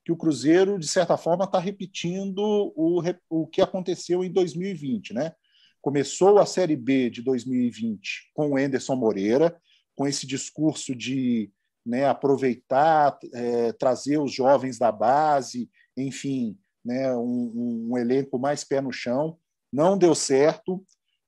Que 0.08 0.12
o 0.12 0.16
Cruzeiro, 0.16 0.78
de 0.78 0.88
certa 0.88 1.18
forma, 1.18 1.44
está 1.44 1.58
repetindo 1.58 2.72
o, 2.74 3.02
o 3.28 3.46
que 3.46 3.60
aconteceu 3.60 4.24
em 4.24 4.32
2020. 4.32 5.12
Né? 5.12 5.34
Começou 5.82 6.38
a 6.38 6.46
Série 6.46 6.76
B 6.76 7.10
de 7.10 7.20
2020 7.20 8.30
com 8.32 8.52
o 8.52 8.58
Enderson 8.58 8.96
Moreira, 8.96 9.60
com 9.94 10.08
esse 10.08 10.26
discurso 10.26 10.94
de 10.94 11.52
né, 11.84 12.06
aproveitar, 12.06 13.18
é, 13.34 13.72
trazer 13.74 14.16
os 14.16 14.32
jovens 14.32 14.78
da 14.78 14.90
base, 14.90 15.70
enfim, 15.94 16.58
né, 16.82 17.14
um, 17.14 17.90
um, 17.90 17.98
elenco 17.98 18.38
mais 18.38 18.64
pé 18.64 18.80
no 18.80 18.90
chão. 18.90 19.38
Não 19.70 19.98
deu 19.98 20.14
certo. 20.14 20.82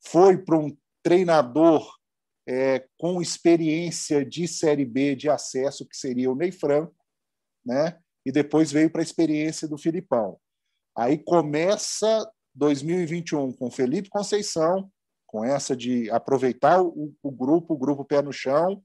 Foi 0.06 0.38
para 0.38 0.56
um 0.56 0.74
treinador 1.02 1.86
é, 2.48 2.86
com 2.96 3.20
experiência 3.20 4.24
de 4.24 4.48
Série 4.48 4.86
B 4.86 5.14
de 5.14 5.28
acesso, 5.28 5.86
que 5.86 5.98
seria 5.98 6.32
o 6.32 6.34
Ney 6.34 6.50
Franco, 6.50 6.96
né? 7.62 7.98
E 8.24 8.32
depois 8.32 8.70
veio 8.70 8.90
para 8.90 9.00
a 9.00 9.04
experiência 9.04 9.66
do 9.66 9.78
Filipão. 9.78 10.38
Aí 10.96 11.18
começa 11.18 12.30
2021 12.54 13.52
com 13.52 13.70
Felipe 13.70 14.08
Conceição, 14.08 14.90
com 15.26 15.44
essa 15.44 15.76
de 15.76 16.10
aproveitar 16.10 16.82
o, 16.82 17.14
o 17.22 17.30
grupo, 17.30 17.74
o 17.74 17.78
grupo 17.78 18.04
pé 18.04 18.20
no 18.20 18.32
chão, 18.32 18.82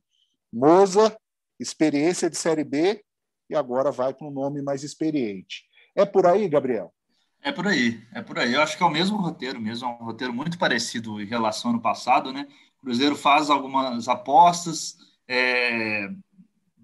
Moza, 0.54 1.16
experiência 1.60 2.30
de 2.30 2.38
Série 2.38 2.64
B, 2.64 3.04
e 3.50 3.56
agora 3.56 3.92
vai 3.92 4.14
para 4.14 4.28
um 4.28 4.32
nome 4.32 4.62
mais 4.62 4.84
experiente. 4.84 5.64
É 5.96 6.06
por 6.06 6.26
aí, 6.26 6.48
Gabriel? 6.48 6.94
É 7.42 7.52
por 7.52 7.68
aí, 7.68 8.02
é 8.14 8.22
por 8.22 8.40
aí. 8.40 8.54
Eu 8.54 8.62
acho 8.62 8.78
que 8.78 8.84
é 8.84 8.86
o 8.86 8.92
mesmo 8.92 9.18
roteiro 9.18 9.60
mesmo, 9.60 9.88
é 9.88 9.92
um 9.92 10.06
roteiro 10.06 10.34
muito 10.34 10.58
parecido 10.58 11.22
em 11.22 11.26
relação 11.26 11.70
ao 11.70 11.76
ano 11.76 11.82
passado, 11.82 12.34
né? 12.34 12.48
O 12.78 12.82
Cruzeiro 12.82 13.16
faz 13.16 13.50
algumas 13.50 14.08
apostas, 14.08 14.98
é, 15.28 16.10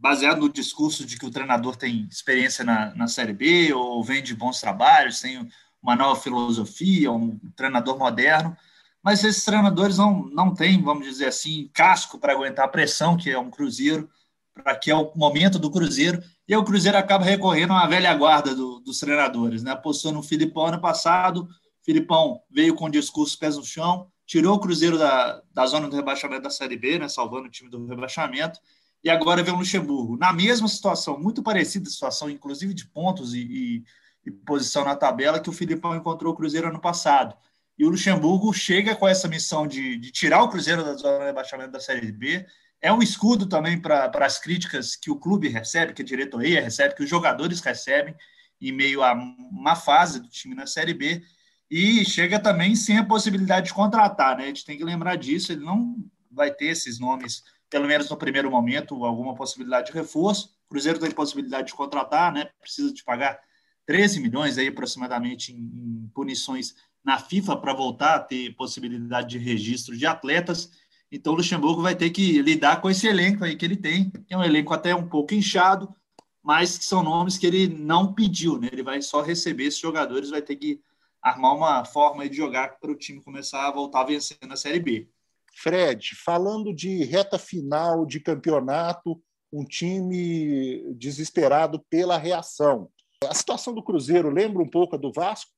baseado 0.02 0.40
no 0.40 0.52
discurso 0.52 1.06
de 1.06 1.16
que 1.18 1.26
o 1.28 1.30
treinador 1.30 1.76
tem 1.76 2.08
experiência 2.10 2.66
na, 2.66 2.94
na 2.96 3.08
Série 3.08 3.34
B 3.34 3.72
ou 3.72 4.04
vem 4.04 4.24
de 4.24 4.36
bons 4.36 4.60
trabalhos, 4.60 5.22
tem 5.22 5.48
uma 5.82 5.96
nova 5.96 6.20
filosofia, 6.20 7.12
um 7.12 7.40
treinador 7.56 8.00
moderno, 8.00 8.58
mas 9.04 9.24
esses 9.24 9.46
treinadores 9.46 10.00
não, 10.00 10.26
não 10.26 10.56
têm, 10.56 10.82
vamos 10.82 11.06
dizer 11.06 11.28
assim, 11.28 11.70
casco 11.72 12.18
para 12.18 12.34
aguentar 12.34 12.66
a 12.66 12.70
pressão 12.70 13.16
que 13.16 13.30
é 13.30 13.38
um 13.38 13.52
Cruzeiro, 13.52 14.10
para 14.56 14.76
que 14.76 14.90
é 14.90 14.96
o 14.96 15.12
momento 15.16 15.60
do 15.60 15.70
Cruzeiro, 15.70 16.22
e 16.48 16.56
o 16.56 16.64
Cruzeiro 16.64 16.98
acaba 16.98 17.24
recorrendo 17.24 17.74
à 17.74 17.86
velha 17.86 18.14
guarda 18.16 18.56
do, 18.56 18.80
dos 18.80 19.00
treinadores, 19.00 19.62
né? 19.62 19.72
Apostou 19.72 20.12
no 20.12 20.24
Filipão 20.24 20.66
ano 20.66 20.82
passado, 20.82 21.48
Filipão 21.84 22.42
veio 22.50 22.74
com 22.74 22.86
o 22.86 22.92
discurso 22.92 23.38
pés 23.38 23.56
no 23.56 23.64
chão, 23.64 24.08
tirou 24.26 24.56
o 24.56 24.60
Cruzeiro 24.60 24.98
da, 24.98 25.42
da 25.54 25.66
zona 25.68 25.88
do 25.88 25.96
rebaixamento 25.96 26.42
da 26.42 26.50
Série 26.50 26.76
B, 26.76 26.98
né? 26.98 27.08
Salvando 27.08 27.48
o 27.48 27.52
time 27.52 27.70
do 27.70 27.86
rebaixamento, 27.86 28.60
e 29.04 29.10
agora 29.10 29.44
vem 29.44 29.54
o 29.54 29.58
Luxemburgo. 29.58 30.18
Na 30.18 30.32
mesma 30.32 30.68
situação, 30.68 31.20
muito 31.20 31.42
parecida 31.42 31.90
situação, 31.90 32.30
inclusive 32.30 32.74
de 32.74 32.86
pontos 32.88 33.34
e, 33.34 33.40
e, 33.40 33.84
e 34.26 34.32
posição 34.32 34.84
na 34.84 34.96
tabela, 34.96 35.40
que 35.40 35.50
o 35.50 35.54
Filipão 35.54 35.96
encontrou 35.96 36.34
o 36.34 36.36
Cruzeiro 36.36 36.68
ano 36.68 36.80
passado. 36.80 37.36
E 37.78 37.86
o 37.86 37.90
Luxemburgo 37.90 38.54
chega 38.54 38.96
com 38.96 39.08
essa 39.08 39.28
missão 39.28 39.66
de, 39.66 39.98
de 39.98 40.12
tirar 40.12 40.44
o 40.44 40.50
Cruzeiro 40.50 40.84
da 40.84 40.94
zona 40.94 41.20
de 41.20 41.26
rebaixamento 41.26 41.72
da 41.72 41.80
Série 41.80 42.12
B, 42.12 42.46
é 42.82 42.92
um 42.92 43.02
escudo 43.02 43.46
também 43.46 43.80
para 43.80 44.10
as 44.26 44.40
críticas 44.40 44.96
que 44.96 45.12
o 45.12 45.16
clube 45.16 45.48
recebe, 45.48 45.94
que 45.94 46.02
a 46.02 46.06
diretoria 46.06 46.62
recebe, 46.62 46.96
que 46.96 47.04
os 47.04 47.10
jogadores 47.10 47.62
recebem 47.62 48.16
em 48.60 48.72
meio 48.72 49.04
a 49.04 49.14
uma 49.14 49.76
fase 49.76 50.20
do 50.20 50.28
time 50.28 50.56
na 50.56 50.66
Série 50.66 50.94
B. 50.94 51.24
E 51.70 52.04
chega 52.04 52.40
também 52.40 52.76
sem 52.76 52.98
a 52.98 53.06
possibilidade 53.06 53.68
de 53.68 53.74
contratar, 53.74 54.36
né? 54.36 54.46
A 54.46 54.48
gente 54.48 54.66
tem 54.66 54.78
que 54.78 54.84
lembrar 54.84 55.16
disso, 55.16 55.52
ele 55.52 55.64
não 55.64 55.96
vai 56.30 56.52
ter 56.52 56.66
esses 56.66 57.00
nomes, 57.00 57.44
pelo 57.72 57.88
menos 57.88 58.10
no 58.10 58.18
primeiro 58.18 58.52
momento, 58.52 59.06
alguma 59.06 59.34
possibilidade 59.34 59.88
de 59.88 59.94
reforço. 59.94 60.54
O 60.66 60.70
Cruzeiro 60.72 61.00
tem 61.00 61.10
possibilidade 61.10 61.68
de 61.68 61.74
contratar, 61.74 62.32
né? 62.32 62.50
Precisa 62.60 62.94
de 62.94 63.02
pagar 63.02 63.40
13 63.86 64.20
milhões 64.20 64.58
aí 64.58 64.68
aproximadamente 64.68 65.54
em, 65.54 66.12
punições 66.14 66.76
na 67.04 67.18
FIFA 67.18 67.56
para 67.56 67.74
voltar 67.74 68.16
a 68.16 68.20
ter 68.20 68.54
possibilidade 68.56 69.30
de 69.30 69.38
registro 69.38 69.98
de 69.98 70.06
atletas. 70.06 70.70
Então, 71.10 71.32
o 71.32 71.38
Luxemburgo 71.38 71.82
vai 71.82 71.96
ter 71.96 72.10
que 72.10 72.42
lidar 72.42 72.82
com 72.82 72.90
esse 72.90 73.08
elenco 73.08 73.46
aí 73.46 73.56
que 73.56 73.64
ele 73.64 73.78
tem, 73.78 74.10
que 74.10 74.34
é 74.34 74.38
um 74.38 74.44
elenco 74.44 74.74
até 74.74 74.94
um 74.94 75.08
pouco 75.08 75.34
inchado, 75.34 75.96
mas 76.44 76.78
que 76.78 76.84
são 76.84 77.02
nomes 77.02 77.38
que 77.38 77.48
ele 77.48 77.70
não 77.70 78.14
pediu, 78.14 78.60
né? 78.60 78.68
Ele 78.70 78.84
vai 78.84 79.02
só 79.02 79.22
receber 79.22 79.68
esses 79.68 79.80
jogadores, 79.80 80.30
vai 80.30 80.42
ter 80.42 80.58
que 80.58 80.82
armar 81.22 81.56
uma 81.56 81.86
forma 81.86 82.28
de 82.28 82.36
jogar 82.36 82.80
para 82.80 82.92
o 82.92 82.96
time 82.96 83.22
começar 83.22 83.66
a 83.66 83.72
voltar 83.72 84.02
a 84.02 84.06
vencer 84.06 84.38
na 84.46 84.58
Série 84.58 84.80
B. 84.80 85.10
Fred, 85.54 86.16
falando 86.16 86.74
de 86.74 87.04
reta 87.04 87.38
final 87.38 88.06
de 88.06 88.20
campeonato, 88.20 89.22
um 89.52 89.66
time 89.66 90.94
desesperado 90.96 91.84
pela 91.90 92.18
reação. 92.18 92.90
A 93.24 93.34
situação 93.34 93.74
do 93.74 93.84
Cruzeiro 93.84 94.30
lembra 94.30 94.64
um 94.64 94.70
pouco 94.70 94.96
a 94.96 95.00
do 95.00 95.12
Vasco? 95.12 95.52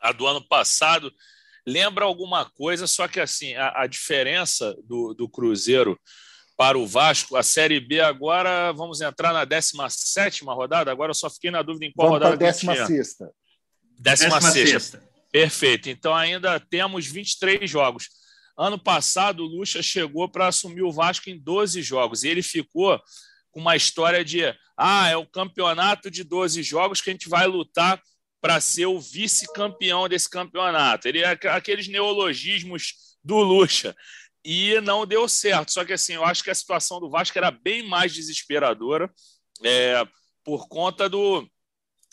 A 0.00 0.12
do 0.12 0.26
ano 0.26 0.46
passado 0.46 1.12
lembra 1.66 2.04
alguma 2.04 2.48
coisa, 2.50 2.86
só 2.86 3.06
que 3.06 3.20
assim, 3.20 3.54
a, 3.54 3.82
a 3.82 3.86
diferença 3.86 4.76
do, 4.84 5.14
do 5.14 5.28
Cruzeiro 5.28 5.98
para 6.56 6.78
o 6.78 6.86
Vasco, 6.86 7.36
a 7.36 7.42
Série 7.42 7.80
B 7.80 8.00
agora, 8.00 8.72
vamos 8.72 9.00
entrar 9.00 9.32
na 9.32 9.44
17 9.44 10.44
rodada, 10.44 10.90
agora 10.90 11.10
eu 11.10 11.14
só 11.14 11.30
fiquei 11.30 11.50
na 11.50 11.62
dúvida 11.62 11.86
em 11.86 11.92
qual 11.92 12.08
vamos 12.08 12.24
rodada. 12.24 12.36
16 12.36 13.16
16 13.98 14.96
Perfeito. 15.30 15.88
Então 15.88 16.14
ainda 16.14 16.60
temos 16.60 17.06
23 17.06 17.68
jogos. 17.68 18.08
Ano 18.56 18.78
passado, 18.78 19.44
o 19.44 19.46
Lucha 19.46 19.82
chegou 19.82 20.28
para 20.28 20.48
assumir 20.48 20.82
o 20.82 20.92
Vasco 20.92 21.30
em 21.30 21.38
12 21.38 21.82
jogos 21.82 22.22
e 22.22 22.28
ele 22.28 22.42
ficou 22.42 23.00
com 23.50 23.60
uma 23.60 23.76
história 23.76 24.24
de 24.24 24.42
ah, 24.76 25.08
é 25.08 25.16
o 25.16 25.26
campeonato 25.26 26.10
de 26.10 26.24
12 26.24 26.62
jogos 26.62 27.00
que 27.00 27.10
a 27.10 27.12
gente 27.12 27.28
vai 27.28 27.46
lutar 27.46 28.02
para 28.40 28.60
ser 28.60 28.86
o 28.86 29.00
vice-campeão 29.00 30.08
desse 30.08 30.28
campeonato. 30.28 31.06
Ele 31.06 31.20
é 31.20 31.38
aqueles 31.48 31.86
neologismos 31.86 33.16
do 33.22 33.36
Lucha. 33.36 33.94
E 34.44 34.80
não 34.80 35.06
deu 35.06 35.28
certo. 35.28 35.72
Só 35.72 35.84
que 35.84 35.92
assim, 35.92 36.14
eu 36.14 36.24
acho 36.24 36.42
que 36.42 36.50
a 36.50 36.54
situação 36.54 36.98
do 36.98 37.08
Vasco 37.08 37.38
era 37.38 37.50
bem 37.50 37.86
mais 37.86 38.12
desesperadora 38.12 39.08
é, 39.64 40.04
por 40.42 40.66
conta 40.66 41.08
do, 41.08 41.48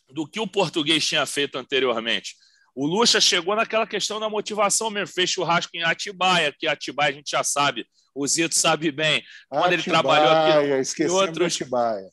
do 0.10 0.28
que 0.28 0.40
o 0.40 0.48
português 0.48 1.06
tinha 1.06 1.26
feito 1.26 1.58
anteriormente. 1.58 2.36
O 2.76 2.86
Lucha 2.86 3.20
chegou 3.20 3.56
naquela 3.56 3.88
questão 3.88 4.20
da 4.20 4.30
motivação 4.30 4.90
mesmo, 4.90 5.14
fez 5.14 5.30
churrasco 5.30 5.72
em 5.76 5.84
Atibaia, 5.84 6.54
que 6.58 6.68
Atibaia 6.68 7.10
a 7.10 7.14
gente 7.14 7.32
já 7.32 7.44
sabe, 7.44 7.86
o 8.14 8.28
Zito 8.28 8.56
sabe 8.56 8.92
bem, 8.92 9.24
quando 9.50 9.64
Atibaia, 9.64 9.76
ele 9.76 9.84
trabalhou 9.84 10.32
aqui 10.32 11.04
em 11.04 11.10
outros, 11.10 11.60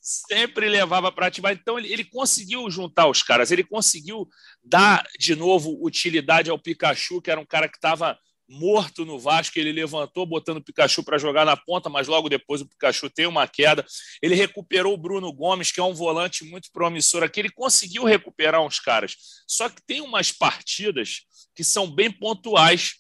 sempre 0.01 0.69
levava 0.69 1.11
para 1.11 1.27
Atibaia. 1.27 1.59
Então 1.61 1.79
ele, 1.79 1.93
ele 1.93 2.05
conseguiu 2.05 2.71
juntar 2.71 3.09
os 3.09 3.23
caras, 3.23 3.51
ele 3.51 3.65
conseguiu 3.65 4.29
dar 4.65 5.05
de 5.19 5.35
novo 5.35 5.77
utilidade 5.81 6.51
ao 6.51 6.59
Pikachu, 6.59 7.21
que 7.21 7.31
era 7.31 7.41
um 7.41 7.47
cara 7.47 7.69
que 7.69 7.77
estava 7.77 8.19
morto 8.49 9.05
no 9.05 9.19
Vasco, 9.19 9.59
ele 9.59 9.73
levantou 9.73 10.25
botando 10.25 10.59
o 10.59 10.63
Pikachu 10.63 11.03
para 11.03 11.19
jogar 11.19 11.45
na 11.45 11.57
ponta, 11.57 11.89
mas 11.89 12.07
logo 12.07 12.29
depois 12.29 12.61
o 12.61 12.69
Pikachu 12.69 13.11
tem 13.11 13.27
uma 13.27 13.47
queda. 13.49 13.85
Ele 14.23 14.35
recuperou 14.35 14.95
o 14.95 14.97
Bruno 14.97 15.33
Gomes, 15.33 15.73
que 15.73 15.81
é 15.81 15.83
um 15.83 15.95
volante 15.95 16.45
muito 16.45 16.71
promissor 16.73 17.23
aqui, 17.23 17.41
ele 17.41 17.51
conseguiu 17.51 18.05
recuperar 18.05 18.63
uns 18.63 18.79
caras. 18.79 19.17
Só 19.47 19.69
que 19.69 19.83
tem 19.85 20.01
umas 20.01 20.31
partidas 20.31 21.23
que 21.55 21.65
são 21.65 21.91
bem 21.91 22.11
pontuais 22.11 22.95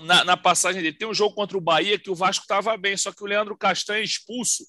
na, 0.00 0.24
na 0.24 0.36
passagem 0.36 0.82
dele. 0.82 0.96
Tem 0.96 1.08
um 1.08 1.14
jogo 1.14 1.34
contra 1.34 1.56
o 1.56 1.60
Bahia 1.60 1.98
que 1.98 2.10
o 2.10 2.14
Vasco 2.14 2.42
estava 2.42 2.76
bem, 2.76 2.96
só 2.96 3.12
que 3.12 3.22
o 3.22 3.26
Leandro 3.26 3.56
Castanha 3.56 4.00
é 4.00 4.04
expulso 4.04 4.64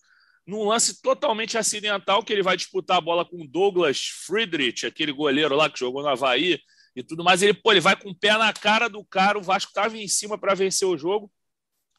num 0.45 0.65
lance 0.65 1.01
totalmente 1.01 1.57
acidental, 1.57 2.23
que 2.23 2.33
ele 2.33 2.43
vai 2.43 2.57
disputar 2.57 2.97
a 2.97 3.01
bola 3.01 3.23
com 3.23 3.41
o 3.41 3.47
Douglas 3.47 3.99
Friedrich, 4.25 4.85
aquele 4.85 5.11
goleiro 5.11 5.55
lá 5.55 5.69
que 5.69 5.79
jogou 5.79 6.01
no 6.01 6.09
Havaí, 6.09 6.59
e 6.95 7.03
tudo 7.03 7.23
mais. 7.23 7.41
Ele, 7.41 7.53
pô, 7.53 7.71
ele 7.71 7.81
vai 7.81 7.95
com 7.95 8.09
o 8.09 8.15
pé 8.15 8.37
na 8.37 8.51
cara 8.53 8.87
do 8.87 9.03
cara, 9.03 9.37
o 9.37 9.43
Vasco 9.43 9.69
estava 9.69 9.97
em 9.97 10.07
cima 10.07 10.37
para 10.37 10.53
vencer 10.53 10.87
o 10.87 10.97
jogo, 10.97 11.31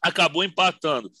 acabou 0.01 0.43
empatando. 0.43 1.11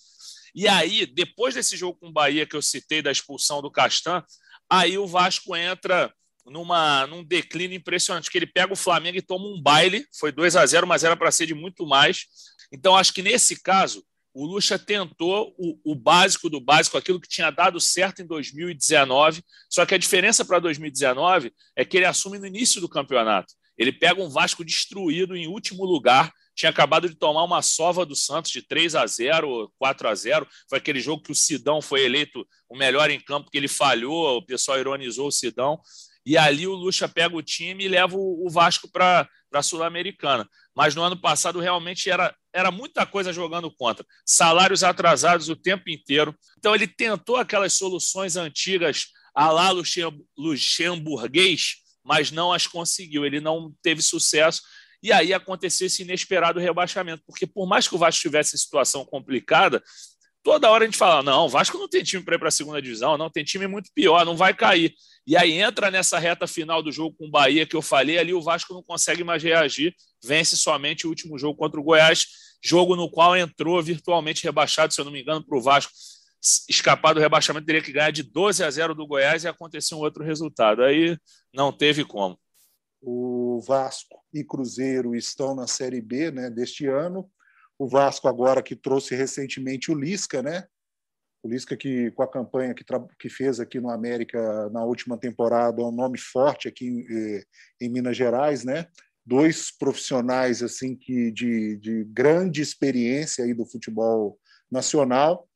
E 0.53 0.67
aí, 0.67 1.05
depois 1.05 1.55
desse 1.55 1.75
jogo 1.75 1.99
com 1.99 2.07
o 2.07 2.13
Bahia 2.13 2.45
que 2.45 2.55
eu 2.55 2.61
citei 2.61 3.01
da 3.01 3.11
expulsão 3.11 3.61
do 3.61 3.71
Castan, 3.71 4.23
aí 4.69 4.97
o 4.97 5.05
Vasco 5.05 5.55
entra 5.55 6.13
numa, 6.45 7.05
num 7.07 7.23
declínio 7.23 7.75
impressionante, 7.75 8.29
que 8.29 8.37
ele 8.37 8.47
pega 8.47 8.71
o 8.71 8.77
Flamengo 8.77 9.17
e 9.17 9.21
toma 9.21 9.47
um 9.47 9.61
baile, 9.61 10.05
foi 10.17 10.31
2 10.31 10.55
a 10.55 10.65
0 10.65 10.85
mas 10.87 11.03
era 11.03 11.17
para 11.17 11.31
ser 11.31 11.45
de 11.45 11.53
muito 11.53 11.85
mais. 11.85 12.25
Então, 12.71 12.95
acho 12.95 13.13
que 13.13 13.21
nesse 13.21 13.61
caso, 13.61 14.05
o 14.33 14.45
Lucha 14.45 14.77
tentou 14.77 15.55
o, 15.57 15.79
o, 15.91 15.95
básico 15.95 16.49
do 16.49 16.59
básico, 16.59 16.97
aquilo 16.97 17.21
que 17.21 17.27
tinha 17.27 17.49
dado 17.49 17.79
certo 17.79 18.21
em 18.21 18.25
2019, 18.25 19.41
só 19.69 19.85
que 19.85 19.95
a 19.95 19.97
diferença 19.97 20.43
para 20.43 20.59
2019 20.59 21.53
é 21.75 21.85
que 21.85 21.97
ele 21.97 22.05
assume 22.05 22.37
no 22.37 22.45
início 22.45 22.81
do 22.81 22.89
campeonato. 22.89 23.53
Ele 23.77 23.91
pega 23.91 24.21
um 24.21 24.29
Vasco 24.29 24.63
destruído 24.63 25.35
em 25.35 25.47
último 25.47 25.83
lugar, 25.85 26.31
tinha 26.55 26.69
acabado 26.69 27.09
de 27.09 27.15
tomar 27.15 27.43
uma 27.43 27.61
sova 27.61 28.05
do 28.05 28.15
Santos 28.15 28.51
de 28.51 28.61
3 28.61 28.95
a 28.95 29.05
0, 29.05 29.71
4 29.77 30.07
a 30.07 30.15
0. 30.15 30.47
Foi 30.69 30.77
aquele 30.77 31.01
jogo 31.01 31.21
que 31.21 31.31
o 31.31 31.35
Sidão 31.35 31.81
foi 31.81 32.05
eleito 32.05 32.47
o 32.69 32.77
melhor 32.77 33.11
em 33.11 33.19
campo, 33.19 33.51
que 33.51 33.57
ele 33.57 33.67
falhou, 33.67 34.37
o 34.37 34.45
pessoal 34.45 34.79
ironizou 34.79 35.27
o 35.27 35.31
Sidão. 35.31 35.79
E 36.25 36.37
ali 36.37 36.65
o 36.65 36.73
Lucha 36.73 37.07
pega 37.07 37.35
o 37.35 37.43
time 37.43 37.83
e 37.83 37.87
leva 37.87 38.15
o 38.17 38.49
Vasco 38.49 38.89
para 38.89 39.29
a 39.53 39.61
Sul-Americana. 39.61 40.49
Mas 40.73 40.95
no 40.95 41.03
ano 41.03 41.15
passado 41.15 41.59
realmente 41.59 42.09
era, 42.09 42.35
era 42.51 42.71
muita 42.71 43.05
coisa 43.05 43.31
jogando 43.31 43.69
contra. 43.69 44.05
Salários 44.25 44.83
atrasados 44.83 45.49
o 45.49 45.55
tempo 45.55 45.89
inteiro. 45.89 46.35
Então 46.57 46.73
ele 46.73 46.87
tentou 46.87 47.35
aquelas 47.35 47.73
soluções 47.73 48.35
antigas 48.37 49.07
a 49.35 49.51
lá 49.51 49.69
luxemburguês, 50.37 51.75
mas 52.05 52.31
não 52.31 52.53
as 52.53 52.67
conseguiu. 52.67 53.25
Ele 53.25 53.41
não 53.41 53.73
teve 53.81 54.01
sucesso. 54.01 54.61
E 55.01 55.11
aí 55.11 55.33
aconteceu 55.33 55.87
esse 55.87 56.03
inesperado 56.03 56.59
rebaixamento, 56.59 57.23
porque 57.25 57.45
por 57.45 57.67
mais 57.67 57.87
que 57.87 57.95
o 57.95 57.97
Vasco 57.97 58.21
tivesse 58.21 58.57
situação 58.57 59.03
complicada, 59.03 59.83
toda 60.43 60.69
hora 60.69 60.83
a 60.83 60.87
gente 60.87 60.97
fala: 60.97 61.23
não, 61.23 61.45
o 61.45 61.49
Vasco 61.49 61.77
não 61.77 61.89
tem 61.89 62.03
time 62.03 62.23
para 62.23 62.35
ir 62.35 62.39
para 62.39 62.47
a 62.47 62.51
segunda 62.51 62.81
divisão, 62.81 63.17
não, 63.17 63.29
tem 63.29 63.43
time 63.43 63.67
muito 63.67 63.89
pior, 63.93 64.25
não 64.25 64.37
vai 64.37 64.53
cair. 64.53 64.93
E 65.27 65.35
aí 65.35 65.53
entra 65.53 65.89
nessa 65.89 66.19
reta 66.19 66.45
final 66.45 66.83
do 66.83 66.91
jogo 66.91 67.15
com 67.17 67.25
o 67.25 67.31
Bahia 67.31 67.65
que 67.65 67.75
eu 67.75 67.81
falei, 67.81 68.17
ali 68.17 68.33
o 68.33 68.41
Vasco 68.41 68.73
não 68.73 68.83
consegue 68.83 69.23
mais 69.23 69.41
reagir, 69.41 69.93
vence 70.23 70.55
somente 70.55 71.07
o 71.07 71.09
último 71.09 71.37
jogo 71.37 71.57
contra 71.57 71.79
o 71.79 71.83
Goiás, 71.83 72.27
jogo 72.63 72.95
no 72.95 73.09
qual 73.09 73.35
entrou 73.35 73.81
virtualmente 73.81 74.43
rebaixado, 74.43 74.93
se 74.93 75.01
eu 75.01 75.05
não 75.05 75.11
me 75.11 75.21
engano, 75.21 75.43
para 75.43 75.57
o 75.57 75.61
Vasco 75.61 75.91
escapar 76.69 77.13
do 77.13 77.19
rebaixamento, 77.19 77.65
teria 77.65 77.81
que 77.81 77.91
ganhar 77.91 78.11
de 78.11 78.23
12 78.23 78.63
a 78.63 78.69
0 78.69 78.93
do 78.93 79.07
Goiás 79.07 79.43
e 79.43 79.47
acontecer 79.47 79.95
um 79.95 79.99
outro 79.99 80.23
resultado. 80.23 80.83
Aí 80.83 81.17
não 81.53 81.71
teve 81.71 82.05
como. 82.05 82.39
O 83.01 83.59
Vasco 83.61 84.23
e 84.33 84.43
Cruzeiro 84.43 85.15
estão 85.15 85.55
na 85.55 85.67
Série 85.67 86.01
B 86.01 86.31
né, 86.31 86.49
deste 86.49 86.87
ano. 86.87 87.29
O 87.77 87.87
Vasco 87.87 88.27
agora 88.27 88.63
que 88.63 88.75
trouxe 88.75 89.15
recentemente 89.15 89.91
o 89.91 89.95
Lisca, 89.95 90.41
né? 90.41 90.65
O 91.43 91.47
Lisca, 91.49 91.75
que 91.77 92.09
com 92.11 92.23
a 92.23 92.27
campanha 92.27 92.73
que, 92.73 92.83
que 93.19 93.29
fez 93.29 93.59
aqui 93.59 93.79
no 93.79 93.89
América 93.89 94.69
na 94.71 94.83
última 94.83 95.17
temporada, 95.17 95.81
é 95.81 95.85
um 95.85 95.91
nome 95.91 96.17
forte 96.17 96.67
aqui 96.67 96.87
em, 96.87 97.05
eh, 97.37 97.43
em 97.81 97.89
Minas 97.89 98.17
Gerais, 98.17 98.63
né? 98.63 98.87
Dois 99.23 99.69
profissionais 99.71 100.63
assim 100.63 100.95
que 100.95 101.31
de, 101.31 101.77
de 101.77 102.03
grande 102.05 102.61
experiência 102.61 103.43
aí 103.43 103.53
do 103.53 103.65
futebol 103.65 104.39
nacional 104.71 105.47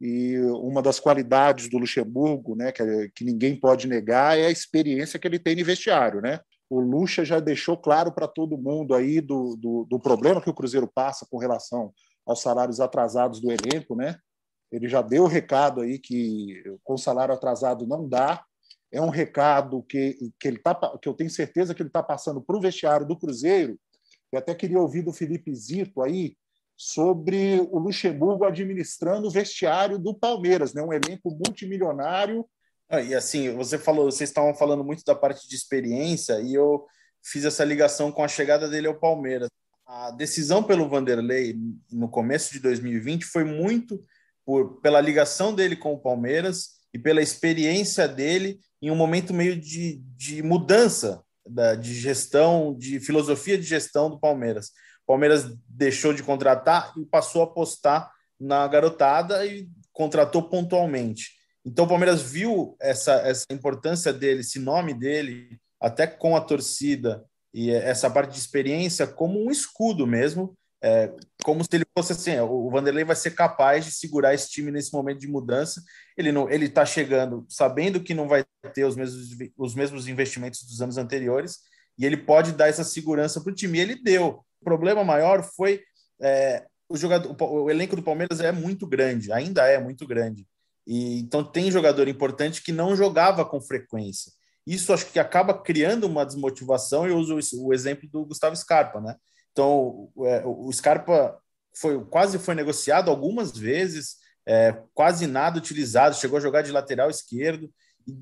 e 0.00 0.38
uma 0.38 0.82
das 0.82 0.98
qualidades 0.98 1.68
do 1.68 1.78
Luxemburgo, 1.78 2.56
né, 2.56 2.72
que, 2.72 3.10
que 3.14 3.24
ninguém 3.24 3.58
pode 3.58 3.86
negar, 3.86 4.38
é 4.38 4.46
a 4.46 4.50
experiência 4.50 5.18
que 5.18 5.26
ele 5.26 5.38
tem 5.38 5.56
no 5.56 5.64
vestiário, 5.64 6.20
né? 6.20 6.40
O 6.68 6.80
Lucha 6.80 7.24
já 7.24 7.38
deixou 7.40 7.76
claro 7.76 8.12
para 8.12 8.26
todo 8.26 8.58
mundo 8.58 8.94
aí 8.94 9.20
do, 9.20 9.56
do, 9.56 9.84
do, 9.84 10.00
problema 10.00 10.40
que 10.40 10.50
o 10.50 10.54
Cruzeiro 10.54 10.90
passa 10.92 11.26
com 11.30 11.38
relação 11.38 11.92
aos 12.26 12.40
salários 12.40 12.80
atrasados 12.80 13.40
do 13.40 13.50
elenco, 13.52 13.94
né? 13.94 14.18
Ele 14.72 14.88
já 14.88 15.02
deu 15.02 15.24
o 15.24 15.28
recado 15.28 15.82
aí 15.82 15.98
que 15.98 16.62
com 16.82 16.96
salário 16.96 17.34
atrasado 17.34 17.86
não 17.86 18.08
dá. 18.08 18.42
É 18.90 19.00
um 19.00 19.10
recado 19.10 19.82
que, 19.84 20.16
que, 20.40 20.48
ele 20.48 20.58
tá, 20.58 20.74
que 21.00 21.08
eu 21.08 21.14
tenho 21.14 21.30
certeza 21.30 21.74
que 21.74 21.82
ele 21.82 21.90
está 21.90 22.02
passando 22.02 22.40
para 22.40 22.56
o 22.56 22.60
vestiário 22.60 23.06
do 23.06 23.16
Cruzeiro. 23.16 23.78
Eu 24.32 24.38
até 24.38 24.54
queria 24.54 24.80
ouvir 24.80 25.02
do 25.02 25.12
Felipe 25.12 25.54
Zito 25.54 26.02
aí 26.02 26.34
sobre 26.76 27.60
o 27.70 27.78
Luxemburgo 27.78 28.44
administrando 28.44 29.28
o 29.28 29.30
vestiário 29.30 29.98
do 29.98 30.14
Palmeiras, 30.14 30.74
né? 30.74 30.82
um 30.82 30.92
elenco 30.92 31.30
multimilionário. 31.30 32.46
Ah, 32.88 33.00
e 33.00 33.14
assim, 33.14 33.54
você 33.54 33.78
falou, 33.78 34.10
vocês 34.10 34.30
estavam 34.30 34.54
falando 34.54 34.84
muito 34.84 35.04
da 35.04 35.14
parte 35.14 35.48
de 35.48 35.54
experiência 35.54 36.40
e 36.40 36.54
eu 36.54 36.84
fiz 37.22 37.44
essa 37.44 37.64
ligação 37.64 38.12
com 38.12 38.22
a 38.22 38.28
chegada 38.28 38.68
dele 38.68 38.86
ao 38.86 38.98
Palmeiras. 38.98 39.48
A 39.86 40.10
decisão 40.10 40.62
pelo 40.62 40.88
Vanderlei 40.88 41.56
no 41.90 42.08
começo 42.08 42.52
de 42.52 42.58
2020 42.60 43.24
foi 43.24 43.44
muito 43.44 44.02
por, 44.44 44.80
pela 44.80 45.00
ligação 45.00 45.54
dele 45.54 45.76
com 45.76 45.92
o 45.92 46.00
Palmeiras 46.00 46.74
e 46.92 46.98
pela 46.98 47.22
experiência 47.22 48.06
dele 48.06 48.60
em 48.80 48.90
um 48.90 48.96
momento 48.96 49.32
meio 49.32 49.58
de, 49.58 50.02
de 50.16 50.42
mudança 50.42 51.22
da, 51.46 51.74
de 51.74 51.94
gestão, 51.94 52.74
de 52.76 53.00
filosofia 53.00 53.58
de 53.58 53.64
gestão 53.64 54.10
do 54.10 54.18
Palmeiras. 54.18 54.70
Palmeiras 55.06 55.46
deixou 55.68 56.12
de 56.12 56.22
contratar 56.22 56.92
e 56.96 57.04
passou 57.04 57.42
a 57.42 57.44
apostar 57.44 58.10
na 58.38 58.66
garotada 58.66 59.44
e 59.46 59.68
contratou 59.92 60.48
pontualmente. 60.48 61.32
Então 61.64 61.84
o 61.84 61.88
Palmeiras 61.88 62.20
viu 62.22 62.76
essa, 62.80 63.14
essa 63.14 63.46
importância 63.50 64.12
dele, 64.12 64.40
esse 64.40 64.58
nome 64.58 64.92
dele, 64.92 65.58
até 65.80 66.06
com 66.06 66.36
a 66.36 66.40
torcida 66.40 67.24
e 67.52 67.70
essa 67.70 68.10
parte 68.10 68.32
de 68.32 68.38
experiência 68.38 69.06
como 69.06 69.42
um 69.42 69.50
escudo 69.50 70.06
mesmo, 70.06 70.56
é, 70.82 71.10
como 71.42 71.64
se 71.64 71.70
ele 71.72 71.84
fosse 71.96 72.12
assim, 72.12 72.38
o 72.40 72.68
Vanderlei 72.68 73.04
vai 73.04 73.16
ser 73.16 73.30
capaz 73.30 73.86
de 73.86 73.92
segurar 73.92 74.34
esse 74.34 74.50
time 74.50 74.70
nesse 74.70 74.92
momento 74.92 75.20
de 75.20 75.28
mudança. 75.28 75.82
Ele 76.14 76.30
não, 76.30 76.50
ele 76.50 76.66
está 76.66 76.84
chegando 76.84 77.46
sabendo 77.48 78.00
que 78.00 78.12
não 78.12 78.28
vai 78.28 78.44
ter 78.74 78.84
os 78.84 78.94
mesmos, 78.94 79.30
os 79.56 79.74
mesmos 79.74 80.08
investimentos 80.08 80.62
dos 80.62 80.82
anos 80.82 80.98
anteriores 80.98 81.60
e 81.98 82.04
ele 82.04 82.16
pode 82.16 82.52
dar 82.52 82.68
essa 82.68 82.84
segurança 82.84 83.40
para 83.40 83.52
o 83.52 83.54
time. 83.54 83.78
E 83.78 83.80
ele 83.80 83.94
deu. 83.96 84.44
O 84.60 84.64
problema 84.64 85.04
maior 85.04 85.42
foi 85.42 85.82
é, 86.20 86.64
o 86.88 86.96
jogador, 86.96 87.36
o 87.40 87.70
elenco 87.70 87.96
do 87.96 88.02
Palmeiras 88.02 88.40
é 88.40 88.52
muito 88.52 88.86
grande, 88.86 89.32
ainda 89.32 89.66
é 89.66 89.78
muito 89.78 90.06
grande. 90.06 90.46
E 90.86 91.18
então 91.18 91.42
tem 91.42 91.70
jogador 91.70 92.08
importante 92.08 92.62
que 92.62 92.72
não 92.72 92.94
jogava 92.94 93.44
com 93.44 93.60
frequência. 93.60 94.32
Isso 94.66 94.92
acho 94.92 95.06
que 95.06 95.18
acaba 95.18 95.54
criando 95.54 96.04
uma 96.04 96.24
desmotivação. 96.24 97.06
Eu 97.06 97.18
uso 97.18 97.38
o 97.58 97.72
exemplo 97.72 98.08
do 98.08 98.24
Gustavo 98.24 98.56
Scarpa, 98.56 99.00
né? 99.00 99.16
Então 99.52 100.10
é, 100.24 100.42
o 100.44 100.70
Scarpa 100.72 101.38
foi 101.76 102.02
quase 102.06 102.38
foi 102.38 102.54
negociado 102.54 103.10
algumas 103.10 103.56
vezes, 103.56 104.16
é, 104.46 104.76
quase 104.94 105.26
nada 105.26 105.58
utilizado, 105.58 106.16
chegou 106.16 106.38
a 106.38 106.40
jogar 106.40 106.62
de 106.62 106.70
lateral 106.70 107.10
esquerdo. 107.10 107.70
E, 108.06 108.12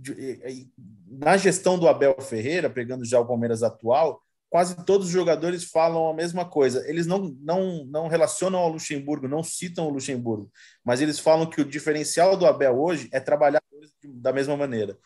e, 0.46 0.70
na 1.12 1.36
gestão 1.36 1.78
do 1.78 1.86
Abel 1.86 2.16
Ferreira, 2.20 2.70
pegando 2.70 3.04
já 3.04 3.20
o 3.20 3.26
Palmeiras 3.26 3.62
atual, 3.62 4.22
quase 4.48 4.76
todos 4.84 5.08
os 5.08 5.12
jogadores 5.12 5.64
falam 5.64 6.08
a 6.08 6.14
mesma 6.14 6.48
coisa. 6.48 6.88
Eles 6.88 7.06
não, 7.06 7.36
não, 7.40 7.84
não 7.86 8.08
relacionam 8.08 8.58
ao 8.58 8.68
Luxemburgo, 8.68 9.28
não 9.28 9.42
citam 9.42 9.86
o 9.86 9.90
Luxemburgo, 9.90 10.50
mas 10.84 11.00
eles 11.00 11.18
falam 11.18 11.48
que 11.48 11.60
o 11.60 11.64
diferencial 11.64 12.36
do 12.36 12.46
Abel 12.46 12.78
hoje 12.78 13.08
é 13.12 13.20
trabalhar 13.20 13.62
da 14.04 14.32
mesma 14.32 14.56
maneira. 14.56 14.96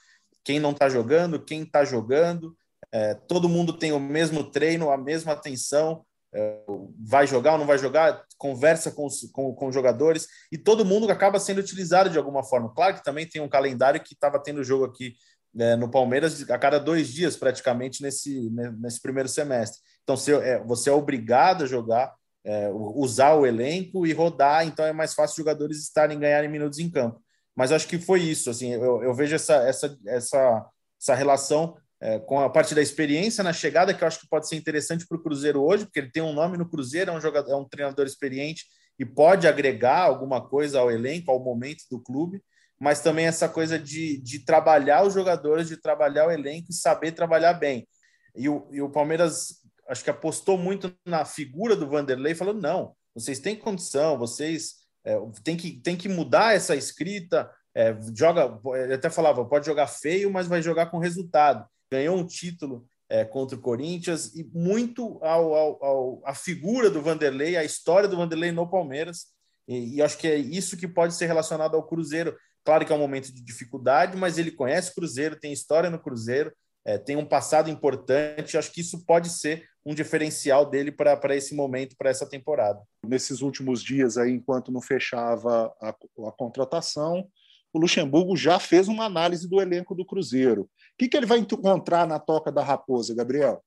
Quem 0.45 0.61
não 0.61 0.71
está 0.71 0.89
jogando, 0.89 1.45
quem 1.45 1.63
está 1.63 1.85
jogando, 1.85 2.57
é, 2.93 3.15
todo 3.15 3.49
mundo 3.49 3.73
tem 3.73 3.93
o 3.93 3.99
mesmo 3.99 4.45
treino, 4.45 4.91
a 4.91 4.97
mesma 4.97 5.33
atenção, 5.33 6.05
é, 6.33 6.61
vai 6.99 7.27
jogar 7.27 7.53
ou 7.53 7.59
não 7.59 7.67
vai 7.67 7.79
jogar, 7.79 8.25
conversa 8.39 8.91
com 8.91 9.07
os, 9.07 9.31
com, 9.33 9.55
com 9.55 9.69
os 9.69 9.75
jogadores, 9.75 10.29
e 10.53 10.59
todo 10.59 10.85
mundo 10.85 11.11
acaba 11.11 11.41
sendo 11.41 11.59
utilizado 11.59 12.11
de 12.11 12.19
alguma 12.19 12.45
forma. 12.45 12.73
Claro 12.75 12.95
que 12.95 13.05
também 13.05 13.29
tem 13.29 13.41
um 13.41 13.49
calendário 13.49 14.03
que 14.03 14.15
estava 14.15 14.41
tendo 14.41 14.63
jogo 14.63 14.85
aqui 14.85 15.15
é, 15.59 15.77
no 15.77 15.91
Palmeiras 15.91 16.49
a 16.51 16.59
cada 16.59 16.79
dois 16.79 17.09
dias, 17.09 17.37
praticamente, 17.37 18.03
nesse, 18.03 18.51
nesse 18.79 19.01
primeiro 19.01 19.29
semestre. 19.29 19.81
Então, 20.03 20.17
você 20.17 20.35
é, 20.35 20.63
você 20.65 20.91
é 20.91 20.93
obrigado 20.93 21.65
a 21.65 21.67
jogar, 21.67 22.15
é, 22.45 22.71
usar 22.73 23.35
o 23.35 23.47
elenco 23.47 24.07
e 24.07 24.13
rodar, 24.13 24.67
então 24.67 24.85
é 24.85 24.93
mais 24.93 25.15
fácil 25.15 25.37
jogadores 25.37 25.79
estarem 25.79 26.19
ganharem 26.19 26.51
minutos 26.51 26.79
em 26.79 26.91
campo. 26.91 27.21
Mas 27.55 27.73
acho 27.73 27.89
que 27.89 27.99
foi 27.99 28.21
isso. 28.21 28.51
Assim, 28.51 28.73
eu, 28.73 29.03
eu 29.03 29.15
vejo 29.15 29.35
essa, 29.35 29.57
essa, 29.67 29.99
essa, 30.07 30.67
essa 31.01 31.15
relação 31.15 31.77
é, 32.01 32.19
com 32.19 32.39
a 32.39 32.51
parte 32.51 32.75
da 32.75 32.83
experiência 32.83 33.43
na 33.43 33.53
chegada, 33.53 33.95
que 33.95 34.05
eu 34.05 34.09
acho 34.09 34.21
que 34.21 34.29
pode 34.29 34.47
ser 34.47 34.57
interessante 34.57 35.07
para 35.07 35.17
o 35.17 35.23
Cruzeiro 35.23 35.63
hoje, 35.63 35.85
porque 35.85 35.99
ele 35.99 36.11
tem 36.11 36.23
um 36.23 36.35
nome 36.35 36.59
no 36.59 36.69
Cruzeiro, 36.69 37.11
é 37.11 37.15
um, 37.15 37.21
jogador, 37.21 37.51
é 37.51 37.57
um 37.57 37.65
treinador 37.65 38.07
experiente 38.07 38.67
e 38.99 39.05
pode 39.05 39.49
agregar 39.49 40.03
alguma 40.03 40.47
coisa 40.47 40.81
ao 40.81 40.91
elenco, 40.91 41.31
ao 41.31 41.43
momento 41.43 41.85
do 41.91 41.99
clube 41.99 42.43
mas 42.79 43.01
também 43.01 43.27
essa 43.27 43.49
coisa 43.49 43.79
de, 43.79 44.19
de 44.19 44.41
trabalhar 44.41 45.03
os 45.05 45.15
jogadores, 45.15 45.69
de 45.69 45.77
trabalhar 45.77 46.27
o 46.27 46.31
elenco 46.31 46.69
e 46.71 46.75
saber 46.75 47.13
trabalhar 47.13 47.55
bem. 47.55 47.89
E 48.35 48.49
o, 48.49 48.69
e 48.71 48.83
o 48.83 48.91
Palmeiras, 48.91 49.63
acho 49.89 50.05
que 50.05 50.11
apostou 50.11 50.59
muito 50.59 50.95
na 51.05 51.25
figura 51.25 51.75
do 51.75 51.89
Vanderlei, 51.89 52.35
falando: 52.35 52.61
não, 52.61 52.95
vocês 53.15 53.39
têm 53.39 53.57
condição, 53.57 54.19
vocês 54.19 54.75
é, 55.05 55.19
têm, 55.43 55.57
que, 55.57 55.81
têm 55.81 55.97
que 55.97 56.09
mudar 56.09 56.55
essa 56.55 56.77
escrita. 56.77 57.51
É, 57.75 57.97
joga, 58.15 58.59
ele 58.83 58.95
até 58.95 59.09
falava: 59.09 59.45
pode 59.45 59.65
jogar 59.65 59.87
feio, 59.87 60.31
mas 60.31 60.47
vai 60.47 60.61
jogar 60.61 60.87
com 60.87 60.99
resultado. 60.99 61.67
Ganhou 61.91 62.17
um 62.17 62.27
título 62.27 62.87
é, 63.09 63.25
contra 63.25 63.57
o 63.57 63.61
Corinthians 63.61 64.35
e 64.35 64.45
muito 64.53 65.19
ao, 65.23 65.55
ao, 65.55 65.85
ao, 65.85 66.23
a 66.25 66.35
figura 66.35 66.91
do 66.91 67.01
Vanderlei, 67.01 67.57
a 67.57 67.65
história 67.65 68.09
do 68.09 68.17
Vanderlei 68.17 68.53
no 68.53 68.69
Palmeiras. 68.69 69.27
E, 69.67 69.97
e, 69.97 70.03
acho 70.03 70.19
que 70.19 70.29
é 70.29 70.37
isso 70.37 70.77
que 70.77 70.87
pode 70.87 71.15
ser 71.15 71.27
relacionado 71.27 71.75
ao 71.75 71.87
Cruzeiro. 71.87 72.37
Claro 72.67 72.85
que 72.85 72.93
é 72.93 72.97
um 72.97 72.99
momento 72.99 73.33
de 73.33 73.41
dificuldade, 73.41 74.17
mas 74.17 74.39
ele 74.39 74.51
conhece 74.51 74.91
o 74.91 74.95
Cruzeiro, 74.97 75.39
tem 75.39 75.53
história 75.53 75.89
no 75.89 76.01
Cruzeiro, 76.01 76.53
é, 76.85 76.99
tem 76.99 77.15
um 77.15 77.25
passado 77.25 77.71
importante. 77.71 78.59
Acho 78.59 78.73
que 78.73 78.81
isso 78.81 79.07
pode 79.07 79.31
ser 79.31 79.65
um 79.85 79.95
diferencial 79.95 80.69
dele 80.69 80.91
para 80.91 81.37
esse 81.37 81.55
momento, 81.55 81.95
para 81.97 82.11
essa 82.11 82.29
temporada. 82.29 82.83
Nesses 83.07 83.41
últimos 83.41 83.81
dias, 83.81 84.19
aí, 84.19 84.33
enquanto 84.33 84.73
não 84.73 84.81
fechava 84.81 85.73
a, 85.81 85.91
a 85.91 86.33
contratação, 86.33 87.29
o 87.73 87.79
Luxemburgo 87.79 88.37
já 88.37 88.59
fez 88.59 88.89
uma 88.89 89.05
análise 89.05 89.49
do 89.49 89.61
elenco 89.61 89.95
do 89.95 90.05
Cruzeiro. 90.05 90.63
O 90.63 90.69
que, 90.99 91.09
que 91.09 91.17
ele 91.17 91.25
vai 91.25 91.39
encontrar 91.39 92.05
na 92.05 92.19
toca 92.19 92.51
da 92.51 92.65
Raposa, 92.65 93.15
Gabriel? 93.15 93.63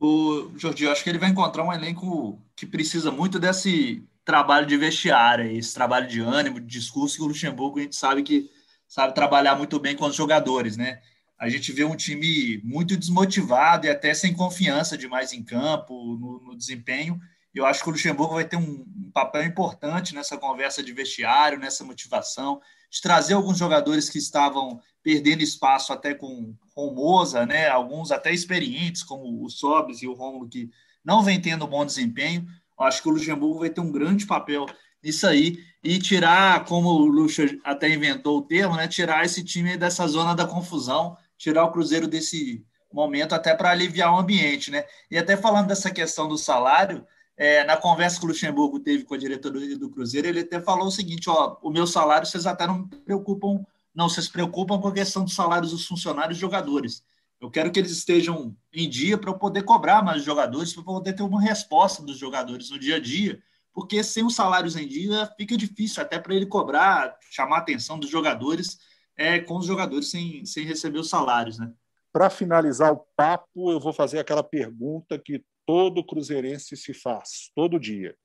O 0.00 0.52
Jordi, 0.56 0.84
eu 0.84 0.92
acho 0.92 1.04
que 1.04 1.10
ele 1.10 1.18
vai 1.18 1.28
encontrar 1.28 1.64
um 1.64 1.72
elenco 1.72 2.40
que 2.56 2.64
precisa 2.64 3.10
muito 3.10 3.38
desse 3.38 4.08
trabalho 4.28 4.66
de 4.66 4.76
vestiário, 4.76 5.50
esse 5.50 5.72
trabalho 5.72 6.06
de 6.06 6.20
ânimo, 6.20 6.60
de 6.60 6.66
discurso 6.66 7.16
que 7.16 7.22
o 7.22 7.26
Luxemburgo 7.26 7.78
a 7.78 7.82
gente 7.82 7.96
sabe 7.96 8.22
que 8.22 8.50
sabe 8.86 9.14
trabalhar 9.14 9.56
muito 9.56 9.80
bem 9.80 9.96
com 9.96 10.04
os 10.04 10.14
jogadores, 10.14 10.76
né? 10.76 11.00
A 11.38 11.48
gente 11.48 11.72
vê 11.72 11.82
um 11.82 11.96
time 11.96 12.60
muito 12.62 12.94
desmotivado 12.94 13.86
e 13.86 13.90
até 13.90 14.12
sem 14.12 14.34
confiança 14.34 14.98
demais 14.98 15.32
em 15.32 15.42
campo, 15.42 15.94
no, 16.20 16.42
no 16.44 16.54
desempenho. 16.58 17.18
Eu 17.54 17.64
acho 17.64 17.82
que 17.82 17.88
o 17.88 17.92
Luxemburgo 17.92 18.34
vai 18.34 18.44
ter 18.44 18.56
um, 18.56 18.84
um, 18.96 19.10
papel 19.14 19.44
importante 19.44 20.14
nessa 20.14 20.36
conversa 20.36 20.82
de 20.82 20.92
vestiário, 20.92 21.58
nessa 21.58 21.82
motivação, 21.82 22.60
de 22.90 23.00
trazer 23.00 23.32
alguns 23.32 23.56
jogadores 23.56 24.10
que 24.10 24.18
estavam 24.18 24.78
perdendo 25.02 25.42
espaço 25.42 25.90
até 25.90 26.12
com, 26.12 26.54
com 26.74 26.88
o 26.88 26.94
Moza, 26.94 27.46
né? 27.46 27.66
Alguns 27.68 28.12
até 28.12 28.30
experientes, 28.30 29.02
como 29.02 29.42
o 29.42 29.48
Sobres 29.48 30.02
e 30.02 30.06
o 30.06 30.12
Romulo, 30.12 30.50
que 30.50 30.68
não 31.02 31.22
vem 31.22 31.40
tendo 31.40 31.66
bom 31.66 31.86
desempenho, 31.86 32.46
Acho 32.78 33.02
que 33.02 33.08
o 33.08 33.12
Luxemburgo 33.12 33.60
vai 33.60 33.70
ter 33.70 33.80
um 33.80 33.90
grande 33.90 34.26
papel 34.26 34.66
nisso 35.02 35.26
aí 35.26 35.58
e 35.82 35.98
tirar, 35.98 36.64
como 36.64 36.88
o 36.88 37.06
Luxa 37.06 37.46
até 37.64 37.88
inventou 37.88 38.38
o 38.38 38.42
termo, 38.42 38.76
né, 38.76 38.88
tirar 38.88 39.24
esse 39.24 39.44
time 39.44 39.76
dessa 39.76 40.06
zona 40.06 40.34
da 40.34 40.46
confusão, 40.46 41.16
tirar 41.36 41.64
o 41.64 41.72
Cruzeiro 41.72 42.08
desse 42.08 42.64
momento 42.92 43.34
até 43.34 43.54
para 43.54 43.70
aliviar 43.70 44.12
o 44.12 44.18
ambiente, 44.18 44.70
né? 44.70 44.84
E 45.10 45.18
até 45.18 45.36
falando 45.36 45.68
dessa 45.68 45.90
questão 45.90 46.26
do 46.26 46.38
salário, 46.38 47.06
é, 47.36 47.64
na 47.64 47.76
conversa 47.76 48.18
que 48.18 48.24
o 48.24 48.28
Luxemburgo 48.28 48.80
teve 48.80 49.04
com 49.04 49.14
a 49.14 49.18
diretoria 49.18 49.78
do 49.78 49.90
Cruzeiro, 49.90 50.26
ele 50.26 50.40
até 50.40 50.60
falou 50.60 50.88
o 50.88 50.90
seguinte: 50.90 51.30
ó, 51.30 51.56
o 51.62 51.70
meu 51.70 51.86
salário 51.86 52.26
vocês 52.26 52.46
até 52.46 52.66
não 52.66 52.88
preocupam, 52.88 53.64
não, 53.94 54.08
vocês 54.08 54.28
preocupam 54.28 54.80
com 54.80 54.88
a 54.88 54.92
questão 54.92 55.24
dos 55.24 55.34
salários 55.34 55.70
dos 55.70 55.86
funcionários 55.86 56.38
e 56.38 56.40
jogadores. 56.40 57.04
Eu 57.40 57.50
quero 57.50 57.70
que 57.70 57.78
eles 57.78 57.92
estejam 57.92 58.56
em 58.72 58.88
dia 58.88 59.16
para 59.16 59.30
eu 59.30 59.38
poder 59.38 59.62
cobrar 59.62 60.02
mais 60.02 60.24
jogadores, 60.24 60.72
para 60.72 60.82
poder 60.82 61.12
ter 61.12 61.22
uma 61.22 61.40
resposta 61.40 62.02
dos 62.02 62.18
jogadores 62.18 62.70
no 62.70 62.78
dia 62.78 62.96
a 62.96 63.00
dia, 63.00 63.40
porque 63.72 64.02
sem 64.02 64.24
os 64.24 64.34
salários 64.34 64.74
em 64.74 64.88
dia 64.88 65.26
fica 65.36 65.56
difícil 65.56 66.02
até 66.02 66.18
para 66.18 66.34
ele 66.34 66.46
cobrar, 66.46 67.16
chamar 67.30 67.56
a 67.56 67.60
atenção 67.60 67.98
dos 67.98 68.10
jogadores, 68.10 68.78
é, 69.16 69.38
com 69.38 69.56
os 69.56 69.66
jogadores 69.66 70.10
sem, 70.10 70.44
sem 70.44 70.64
receber 70.64 70.98
os 70.98 71.08
salários, 71.08 71.58
né? 71.58 71.72
Para 72.12 72.30
finalizar 72.30 72.92
o 72.92 73.06
papo, 73.14 73.70
eu 73.70 73.78
vou 73.78 73.92
fazer 73.92 74.18
aquela 74.18 74.42
pergunta 74.42 75.18
que 75.18 75.44
todo 75.64 76.04
cruzeirense 76.04 76.76
se 76.76 76.92
faz, 76.92 77.52
todo 77.54 77.78
dia. 77.78 78.16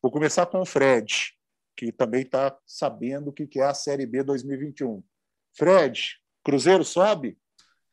Vou 0.00 0.12
começar 0.12 0.46
com 0.46 0.60
o 0.60 0.66
Fred, 0.66 1.32
que 1.76 1.90
também 1.90 2.22
está 2.22 2.56
sabendo 2.66 3.28
o 3.28 3.32
que 3.32 3.58
é 3.58 3.64
a 3.64 3.74
Série 3.74 4.06
B 4.06 4.22
2021. 4.22 5.02
Fred, 5.56 6.18
Cruzeiro 6.44 6.84
sobe? 6.84 7.38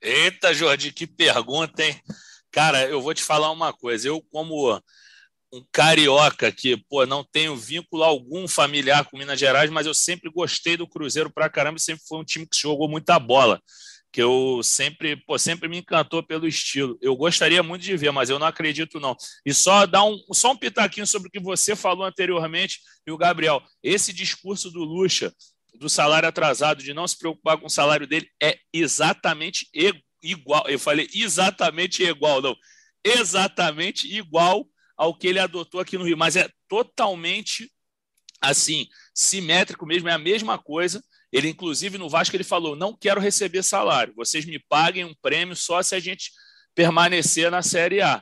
Eita, 0.01 0.53
Jordi, 0.53 0.93
que 0.93 1.05
pergunta, 1.05 1.83
hein? 1.83 1.99
Cara, 2.51 2.87
eu 2.87 3.01
vou 3.01 3.13
te 3.13 3.21
falar 3.21 3.51
uma 3.51 3.73
coisa. 3.73 4.07
Eu, 4.07 4.21
como 4.31 4.81
um 5.53 5.63
carioca 5.71 6.51
que, 6.51 6.77
pô, 6.89 7.05
não 7.05 7.23
tenho 7.23 7.55
vínculo 7.55 8.03
algum 8.03 8.47
familiar 8.47 9.05
com 9.05 9.17
Minas 9.17 9.39
Gerais, 9.39 9.69
mas 9.69 9.85
eu 9.85 9.93
sempre 9.93 10.29
gostei 10.31 10.77
do 10.77 10.87
Cruzeiro 10.87 11.29
pra 11.29 11.49
caramba 11.49 11.77
e 11.77 11.81
sempre 11.81 12.03
foi 12.07 12.19
um 12.19 12.23
time 12.23 12.45
que 12.47 12.57
jogou 12.57 12.87
muita 12.87 13.19
bola. 13.19 13.61
Que 14.11 14.21
eu 14.23 14.61
sempre, 14.63 15.17
pô, 15.17 15.37
sempre 15.37 15.67
me 15.67 15.77
encantou 15.79 16.23
pelo 16.23 16.47
estilo. 16.47 16.97
Eu 17.01 17.15
gostaria 17.15 17.61
muito 17.61 17.83
de 17.83 17.95
ver, 17.97 18.11
mas 18.11 18.29
eu 18.29 18.39
não 18.39 18.47
acredito, 18.47 18.99
não. 18.99 19.15
E 19.45 19.53
só 19.53 19.85
dar 19.85 20.03
um, 20.03 20.17
só 20.33 20.51
um 20.51 20.57
pitaquinho 20.57 21.05
sobre 21.05 21.27
o 21.27 21.31
que 21.31 21.39
você 21.39 21.75
falou 21.75 22.05
anteriormente, 22.05 22.79
e 23.05 23.11
o 23.11 23.17
Gabriel. 23.17 23.61
Esse 23.83 24.13
discurso 24.13 24.71
do 24.71 24.79
Lucha, 24.79 25.31
do 25.79 25.89
salário 25.89 26.27
atrasado, 26.27 26.83
de 26.83 26.93
não 26.93 27.07
se 27.07 27.17
preocupar 27.17 27.57
com 27.57 27.67
o 27.67 27.69
salário 27.69 28.05
dele, 28.05 28.29
é 28.43 28.59
exatamente 28.73 29.67
igual. 30.21 30.67
Eu 30.67 30.77
falei 30.77 31.07
exatamente 31.13 32.03
igual, 32.03 32.41
não. 32.41 32.55
Exatamente 33.03 34.13
igual 34.13 34.67
ao 34.97 35.17
que 35.17 35.25
ele 35.25 35.39
adotou 35.39 35.79
aqui 35.79 35.97
no 35.97 36.03
Rio, 36.03 36.17
mas 36.17 36.35
é 36.35 36.49
totalmente 36.67 37.71
assim, 38.41 38.87
simétrico 39.13 39.85
mesmo, 39.85 40.09
é 40.09 40.13
a 40.13 40.17
mesma 40.17 40.57
coisa. 40.57 41.01
Ele, 41.31 41.47
inclusive, 41.47 41.97
no 41.97 42.09
Vasco, 42.09 42.35
ele 42.35 42.43
falou: 42.43 42.75
não 42.75 42.95
quero 42.95 43.21
receber 43.21 43.63
salário, 43.63 44.13
vocês 44.15 44.43
me 44.43 44.59
paguem 44.59 45.05
um 45.05 45.15
prêmio 45.21 45.55
só 45.55 45.81
se 45.81 45.95
a 45.95 45.99
gente 45.99 46.31
permanecer 46.75 47.49
na 47.49 47.61
Série 47.61 48.01
A, 48.01 48.21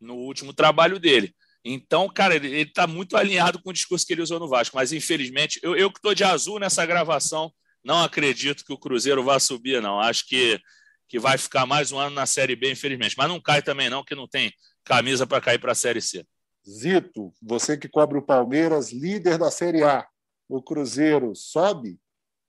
no 0.00 0.14
último 0.14 0.54
trabalho 0.54 0.98
dele. 0.98 1.35
Então, 1.68 2.08
cara, 2.08 2.36
ele 2.36 2.62
está 2.62 2.86
muito 2.86 3.16
alinhado 3.16 3.60
com 3.60 3.70
o 3.70 3.72
discurso 3.72 4.06
que 4.06 4.12
ele 4.12 4.22
usou 4.22 4.38
no 4.38 4.48
Vasco, 4.48 4.76
mas 4.76 4.92
infelizmente, 4.92 5.58
eu, 5.62 5.76
eu 5.76 5.90
que 5.90 5.98
estou 5.98 6.14
de 6.14 6.22
azul 6.22 6.60
nessa 6.60 6.86
gravação, 6.86 7.52
não 7.84 8.04
acredito 8.04 8.64
que 8.64 8.72
o 8.72 8.78
Cruzeiro 8.78 9.24
vá 9.24 9.40
subir, 9.40 9.82
não. 9.82 9.98
Acho 9.98 10.26
que, 10.28 10.60
que 11.08 11.18
vai 11.18 11.36
ficar 11.36 11.66
mais 11.66 11.90
um 11.90 11.98
ano 11.98 12.14
na 12.14 12.24
Série 12.24 12.54
B, 12.54 12.70
infelizmente. 12.70 13.16
Mas 13.18 13.28
não 13.28 13.40
cai 13.40 13.62
também, 13.62 13.90
não, 13.90 14.04
que 14.04 14.14
não 14.14 14.28
tem 14.28 14.52
camisa 14.84 15.26
para 15.26 15.40
cair 15.40 15.58
para 15.58 15.72
a 15.72 15.74
Série 15.74 16.00
C. 16.00 16.24
Zito, 16.68 17.32
você 17.42 17.76
que 17.76 17.88
cobre 17.88 18.18
o 18.18 18.22
Palmeiras, 18.22 18.92
líder 18.92 19.38
da 19.38 19.50
Série 19.50 19.82
A, 19.82 20.06
o 20.48 20.62
Cruzeiro 20.62 21.34
sobe? 21.34 21.98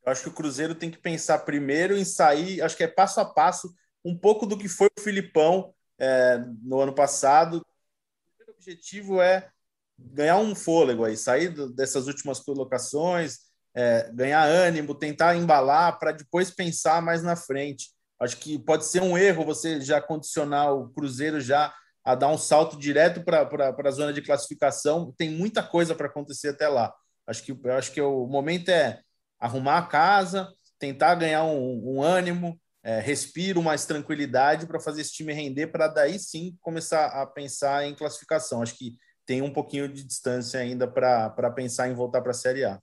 Eu 0.05 0.11
acho 0.11 0.23
que 0.23 0.29
o 0.29 0.33
Cruzeiro 0.33 0.75
tem 0.75 0.89
que 0.89 0.97
pensar 0.97 1.39
primeiro 1.39 1.97
em 1.97 2.05
sair, 2.05 2.61
acho 2.61 2.77
que 2.77 2.83
é 2.83 2.87
passo 2.87 3.19
a 3.19 3.25
passo, 3.25 3.73
um 4.05 4.17
pouco 4.17 4.45
do 4.45 4.57
que 4.57 4.67
foi 4.67 4.87
o 4.97 5.01
Filipão 5.01 5.73
é, 5.99 6.39
no 6.63 6.79
ano 6.79 6.93
passado, 6.93 7.65
objetivo 8.67 9.21
é 9.21 9.49
ganhar 9.97 10.37
um 10.37 10.53
fôlego 10.53 11.05
aí, 11.05 11.15
sair 11.15 11.49
dessas 11.73 12.07
últimas 12.07 12.39
colocações, 12.39 13.37
é, 13.73 14.11
ganhar 14.13 14.43
ânimo, 14.43 14.93
tentar 14.93 15.35
embalar 15.35 15.97
para 15.97 16.11
depois 16.11 16.51
pensar 16.51 17.01
mais 17.01 17.23
na 17.23 17.35
frente. 17.35 17.91
Acho 18.19 18.37
que 18.37 18.59
pode 18.59 18.85
ser 18.85 19.01
um 19.01 19.17
erro 19.17 19.45
você 19.45 19.79
já 19.79 20.01
condicionar 20.01 20.73
o 20.73 20.89
Cruzeiro 20.89 21.39
já 21.39 21.73
a 22.03 22.15
dar 22.15 22.27
um 22.29 22.37
salto 22.37 22.77
direto 22.77 23.23
para 23.23 23.75
a 23.77 23.91
zona 23.91 24.11
de 24.11 24.21
classificação. 24.21 25.13
Tem 25.17 25.29
muita 25.29 25.63
coisa 25.63 25.95
para 25.95 26.07
acontecer 26.07 26.49
até 26.49 26.67
lá. 26.67 26.93
Acho 27.25 27.43
que, 27.43 27.69
acho 27.69 27.91
que 27.91 28.01
o 28.01 28.25
momento 28.25 28.69
é 28.69 29.01
arrumar 29.39 29.77
a 29.77 29.85
casa, 29.85 30.51
tentar 30.79 31.15
ganhar 31.15 31.43
um, 31.43 31.97
um 31.97 32.01
ânimo, 32.01 32.59
é, 32.87 33.01
respiro, 33.01 33.61
mais 33.61 33.85
tranquilidade 33.85 34.65
para 34.65 34.79
fazer 34.79 35.01
esse 35.01 35.11
time 35.11 35.33
render, 35.33 35.67
para 35.67 35.89
daí 35.89 36.17
sim 36.17 36.57
começar 36.61 37.07
a 37.07 37.25
pensar 37.25 37.85
em 37.85 37.93
classificação. 37.93 38.61
Acho 38.61 38.77
que 38.77 38.97
tem 39.25 39.41
um 39.41 39.51
pouquinho 39.51 39.89
de 39.89 40.05
distância 40.05 40.57
ainda 40.57 40.87
para 40.87 41.51
pensar 41.51 41.89
em 41.89 41.93
voltar 41.93 42.21
para 42.21 42.31
a 42.31 42.33
Série 42.33 42.63
A. 42.63 42.81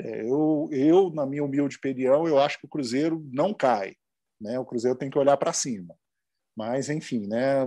É, 0.00 0.22
eu, 0.22 0.68
eu, 0.72 1.10
na 1.10 1.24
minha 1.24 1.44
humilde 1.44 1.76
opinião, 1.76 2.26
eu 2.26 2.36
acho 2.36 2.58
que 2.58 2.66
o 2.66 2.68
Cruzeiro 2.68 3.24
não 3.32 3.54
cai. 3.54 3.94
Né? 4.40 4.58
O 4.58 4.64
Cruzeiro 4.64 4.98
tem 4.98 5.08
que 5.08 5.18
olhar 5.18 5.36
para 5.36 5.52
cima. 5.52 5.94
Mas, 6.56 6.90
enfim, 6.90 7.28
né? 7.28 7.64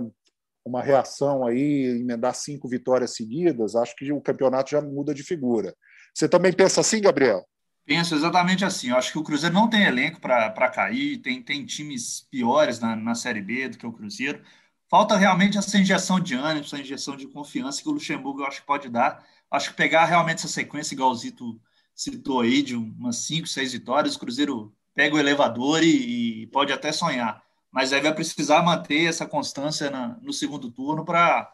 uma 0.62 0.82
reação 0.82 1.46
aí, 1.46 2.00
emendar 2.00 2.34
cinco 2.34 2.68
vitórias 2.68 3.14
seguidas, 3.14 3.74
acho 3.74 3.96
que 3.96 4.12
o 4.12 4.20
campeonato 4.20 4.72
já 4.72 4.82
muda 4.82 5.14
de 5.14 5.22
figura. 5.22 5.74
Você 6.12 6.28
também 6.28 6.52
pensa 6.52 6.82
assim, 6.82 7.00
Gabriel? 7.00 7.46
Penso 7.86 8.16
exatamente 8.16 8.64
assim. 8.64 8.90
Eu 8.90 8.96
acho 8.96 9.12
que 9.12 9.18
o 9.18 9.22
Cruzeiro 9.22 9.54
não 9.54 9.70
tem 9.70 9.84
elenco 9.84 10.20
para 10.20 10.68
cair, 10.68 11.18
tem, 11.18 11.40
tem 11.40 11.64
times 11.64 12.26
piores 12.28 12.80
na, 12.80 12.96
na 12.96 13.14
Série 13.14 13.40
B 13.40 13.68
do 13.68 13.78
que 13.78 13.86
o 13.86 13.92
Cruzeiro. 13.92 14.42
Falta 14.90 15.16
realmente 15.16 15.56
essa 15.56 15.78
injeção 15.78 16.18
de 16.18 16.34
ânimo, 16.34 16.64
essa 16.64 16.78
injeção 16.78 17.16
de 17.16 17.28
confiança 17.28 17.80
que 17.80 17.88
o 17.88 17.92
Luxemburgo 17.92 18.40
eu 18.40 18.46
acho 18.46 18.60
que 18.60 18.66
pode 18.66 18.88
dar. 18.88 19.24
Acho 19.48 19.70
que 19.70 19.76
pegar 19.76 20.04
realmente 20.04 20.38
essa 20.38 20.48
sequência, 20.48 20.94
igual 20.94 21.10
o 21.10 21.14
Zito 21.14 21.60
citou 21.94 22.40
aí, 22.40 22.60
de 22.60 22.74
umas 22.74 23.18
cinco, 23.18 23.46
seis 23.46 23.72
vitórias, 23.72 24.16
o 24.16 24.18
Cruzeiro 24.18 24.74
pega 24.92 25.14
o 25.14 25.18
elevador 25.18 25.82
e, 25.82 26.42
e 26.42 26.46
pode 26.48 26.72
até 26.72 26.90
sonhar. 26.90 27.40
Mas 27.70 27.92
aí 27.92 28.00
vai 28.00 28.14
precisar 28.14 28.62
manter 28.62 29.04
essa 29.04 29.26
constância 29.26 29.90
na, 29.90 30.18
no 30.20 30.32
segundo 30.32 30.70
turno 30.70 31.04
para 31.04 31.52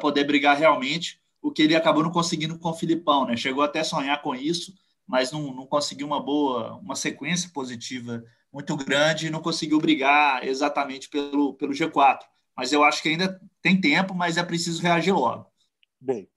poder 0.00 0.24
brigar 0.24 0.56
realmente, 0.56 1.20
o 1.42 1.52
que 1.52 1.62
ele 1.62 1.76
acabou 1.76 2.02
não 2.02 2.10
conseguindo 2.10 2.58
com 2.58 2.70
o 2.70 2.74
Filipão, 2.74 3.26
né? 3.26 3.36
Chegou 3.36 3.62
até 3.62 3.80
a 3.80 3.84
sonhar 3.84 4.22
com 4.22 4.34
isso, 4.34 4.74
mas 5.06 5.30
não, 5.30 5.54
não 5.54 5.66
conseguiu 5.66 6.06
uma 6.06 6.20
boa, 6.20 6.76
uma 6.76 6.96
sequência 6.96 7.50
positiva 7.52 8.24
muito 8.52 8.76
grande 8.76 9.26
e 9.26 9.30
não 9.30 9.40
conseguiu 9.40 9.78
brigar 9.78 10.46
exatamente 10.46 11.08
pelo, 11.08 11.54
pelo 11.54 11.72
G4. 11.72 12.20
Mas 12.56 12.72
eu 12.72 12.82
acho 12.82 13.02
que 13.02 13.10
ainda 13.10 13.40
tem 13.60 13.80
tempo, 13.80 14.14
mas 14.14 14.36
é 14.36 14.42
preciso 14.42 14.82
reagir 14.82 15.14
logo. 15.14 15.46
Bem, 16.00 16.28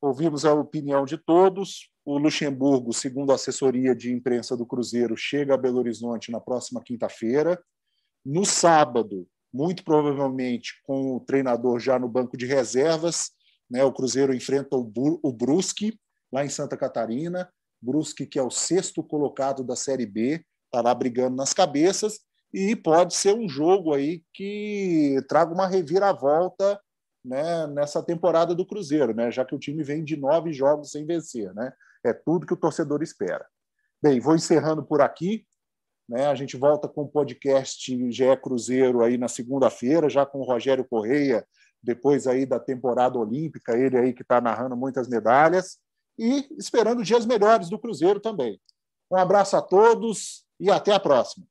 ouvimos 0.00 0.44
a 0.44 0.54
opinião 0.54 1.04
de 1.04 1.18
todos. 1.18 1.90
O 2.04 2.18
Luxemburgo, 2.18 2.92
segundo 2.92 3.30
a 3.30 3.34
assessoria 3.34 3.94
de 3.94 4.12
imprensa 4.12 4.56
do 4.56 4.64
Cruzeiro, 4.64 5.16
chega 5.16 5.54
a 5.54 5.58
Belo 5.58 5.78
Horizonte 5.78 6.30
na 6.30 6.40
próxima 6.40 6.82
quinta-feira. 6.82 7.62
No 8.24 8.44
sábado, 8.44 9.28
muito 9.52 9.84
provavelmente 9.84 10.80
com 10.84 11.16
o 11.16 11.20
treinador 11.20 11.78
já 11.78 11.98
no 11.98 12.08
banco 12.08 12.36
de 12.36 12.46
reservas, 12.46 13.30
né, 13.70 13.84
o 13.84 13.92
Cruzeiro 13.92 14.34
enfrenta 14.34 14.76
o 14.76 15.32
Brusque, 15.32 15.98
lá 16.32 16.44
em 16.44 16.48
Santa 16.48 16.76
Catarina. 16.76 17.50
Brusque, 17.80 18.26
que 18.26 18.38
é 18.38 18.42
o 18.42 18.50
sexto 18.50 19.02
colocado 19.02 19.62
da 19.62 19.76
Série 19.76 20.06
B, 20.06 20.44
está 20.66 20.80
lá 20.80 20.94
brigando 20.94 21.36
nas 21.36 21.52
cabeças 21.52 22.20
e 22.52 22.74
pode 22.74 23.14
ser 23.14 23.34
um 23.34 23.48
jogo 23.48 23.94
aí 23.94 24.22
que 24.32 25.16
traga 25.28 25.52
uma 25.52 25.66
reviravolta 25.66 26.80
né, 27.24 27.66
nessa 27.66 28.02
temporada 28.02 28.54
do 28.54 28.66
Cruzeiro, 28.66 29.14
né, 29.14 29.30
já 29.30 29.44
que 29.44 29.54
o 29.54 29.58
time 29.58 29.82
vem 29.82 30.04
de 30.04 30.16
nove 30.16 30.52
jogos 30.52 30.90
sem 30.90 31.04
vencer. 31.04 31.52
Né? 31.54 31.72
É 32.04 32.12
tudo 32.12 32.46
que 32.46 32.54
o 32.54 32.56
torcedor 32.56 33.02
espera. 33.02 33.46
Bem, 34.02 34.20
vou 34.20 34.34
encerrando 34.34 34.84
por 34.84 35.00
aqui. 35.00 35.44
Né? 36.08 36.26
A 36.26 36.34
gente 36.34 36.56
volta 36.56 36.88
com 36.88 37.02
o 37.02 37.08
podcast 37.08 38.10
GE 38.12 38.36
Cruzeiro 38.40 39.02
aí 39.02 39.18
na 39.18 39.28
segunda-feira, 39.28 40.08
já 40.08 40.24
com 40.24 40.38
o 40.38 40.44
Rogério 40.44 40.84
Correia, 40.84 41.44
depois 41.82 42.26
aí 42.26 42.46
da 42.46 42.60
temporada 42.60 43.18
olímpica, 43.18 43.76
ele 43.76 43.98
aí 43.98 44.12
que 44.12 44.22
está 44.22 44.40
narrando 44.40 44.76
muitas 44.76 45.08
medalhas 45.08 45.78
e 46.18 46.46
esperando 46.58 47.04
dias 47.04 47.26
melhores 47.26 47.68
do 47.68 47.78
Cruzeiro 47.78 48.20
também. 48.20 48.60
Um 49.10 49.16
abraço 49.16 49.56
a 49.56 49.62
todos 49.62 50.44
e 50.58 50.70
até 50.70 50.92
a 50.92 51.00
próxima. 51.00 51.46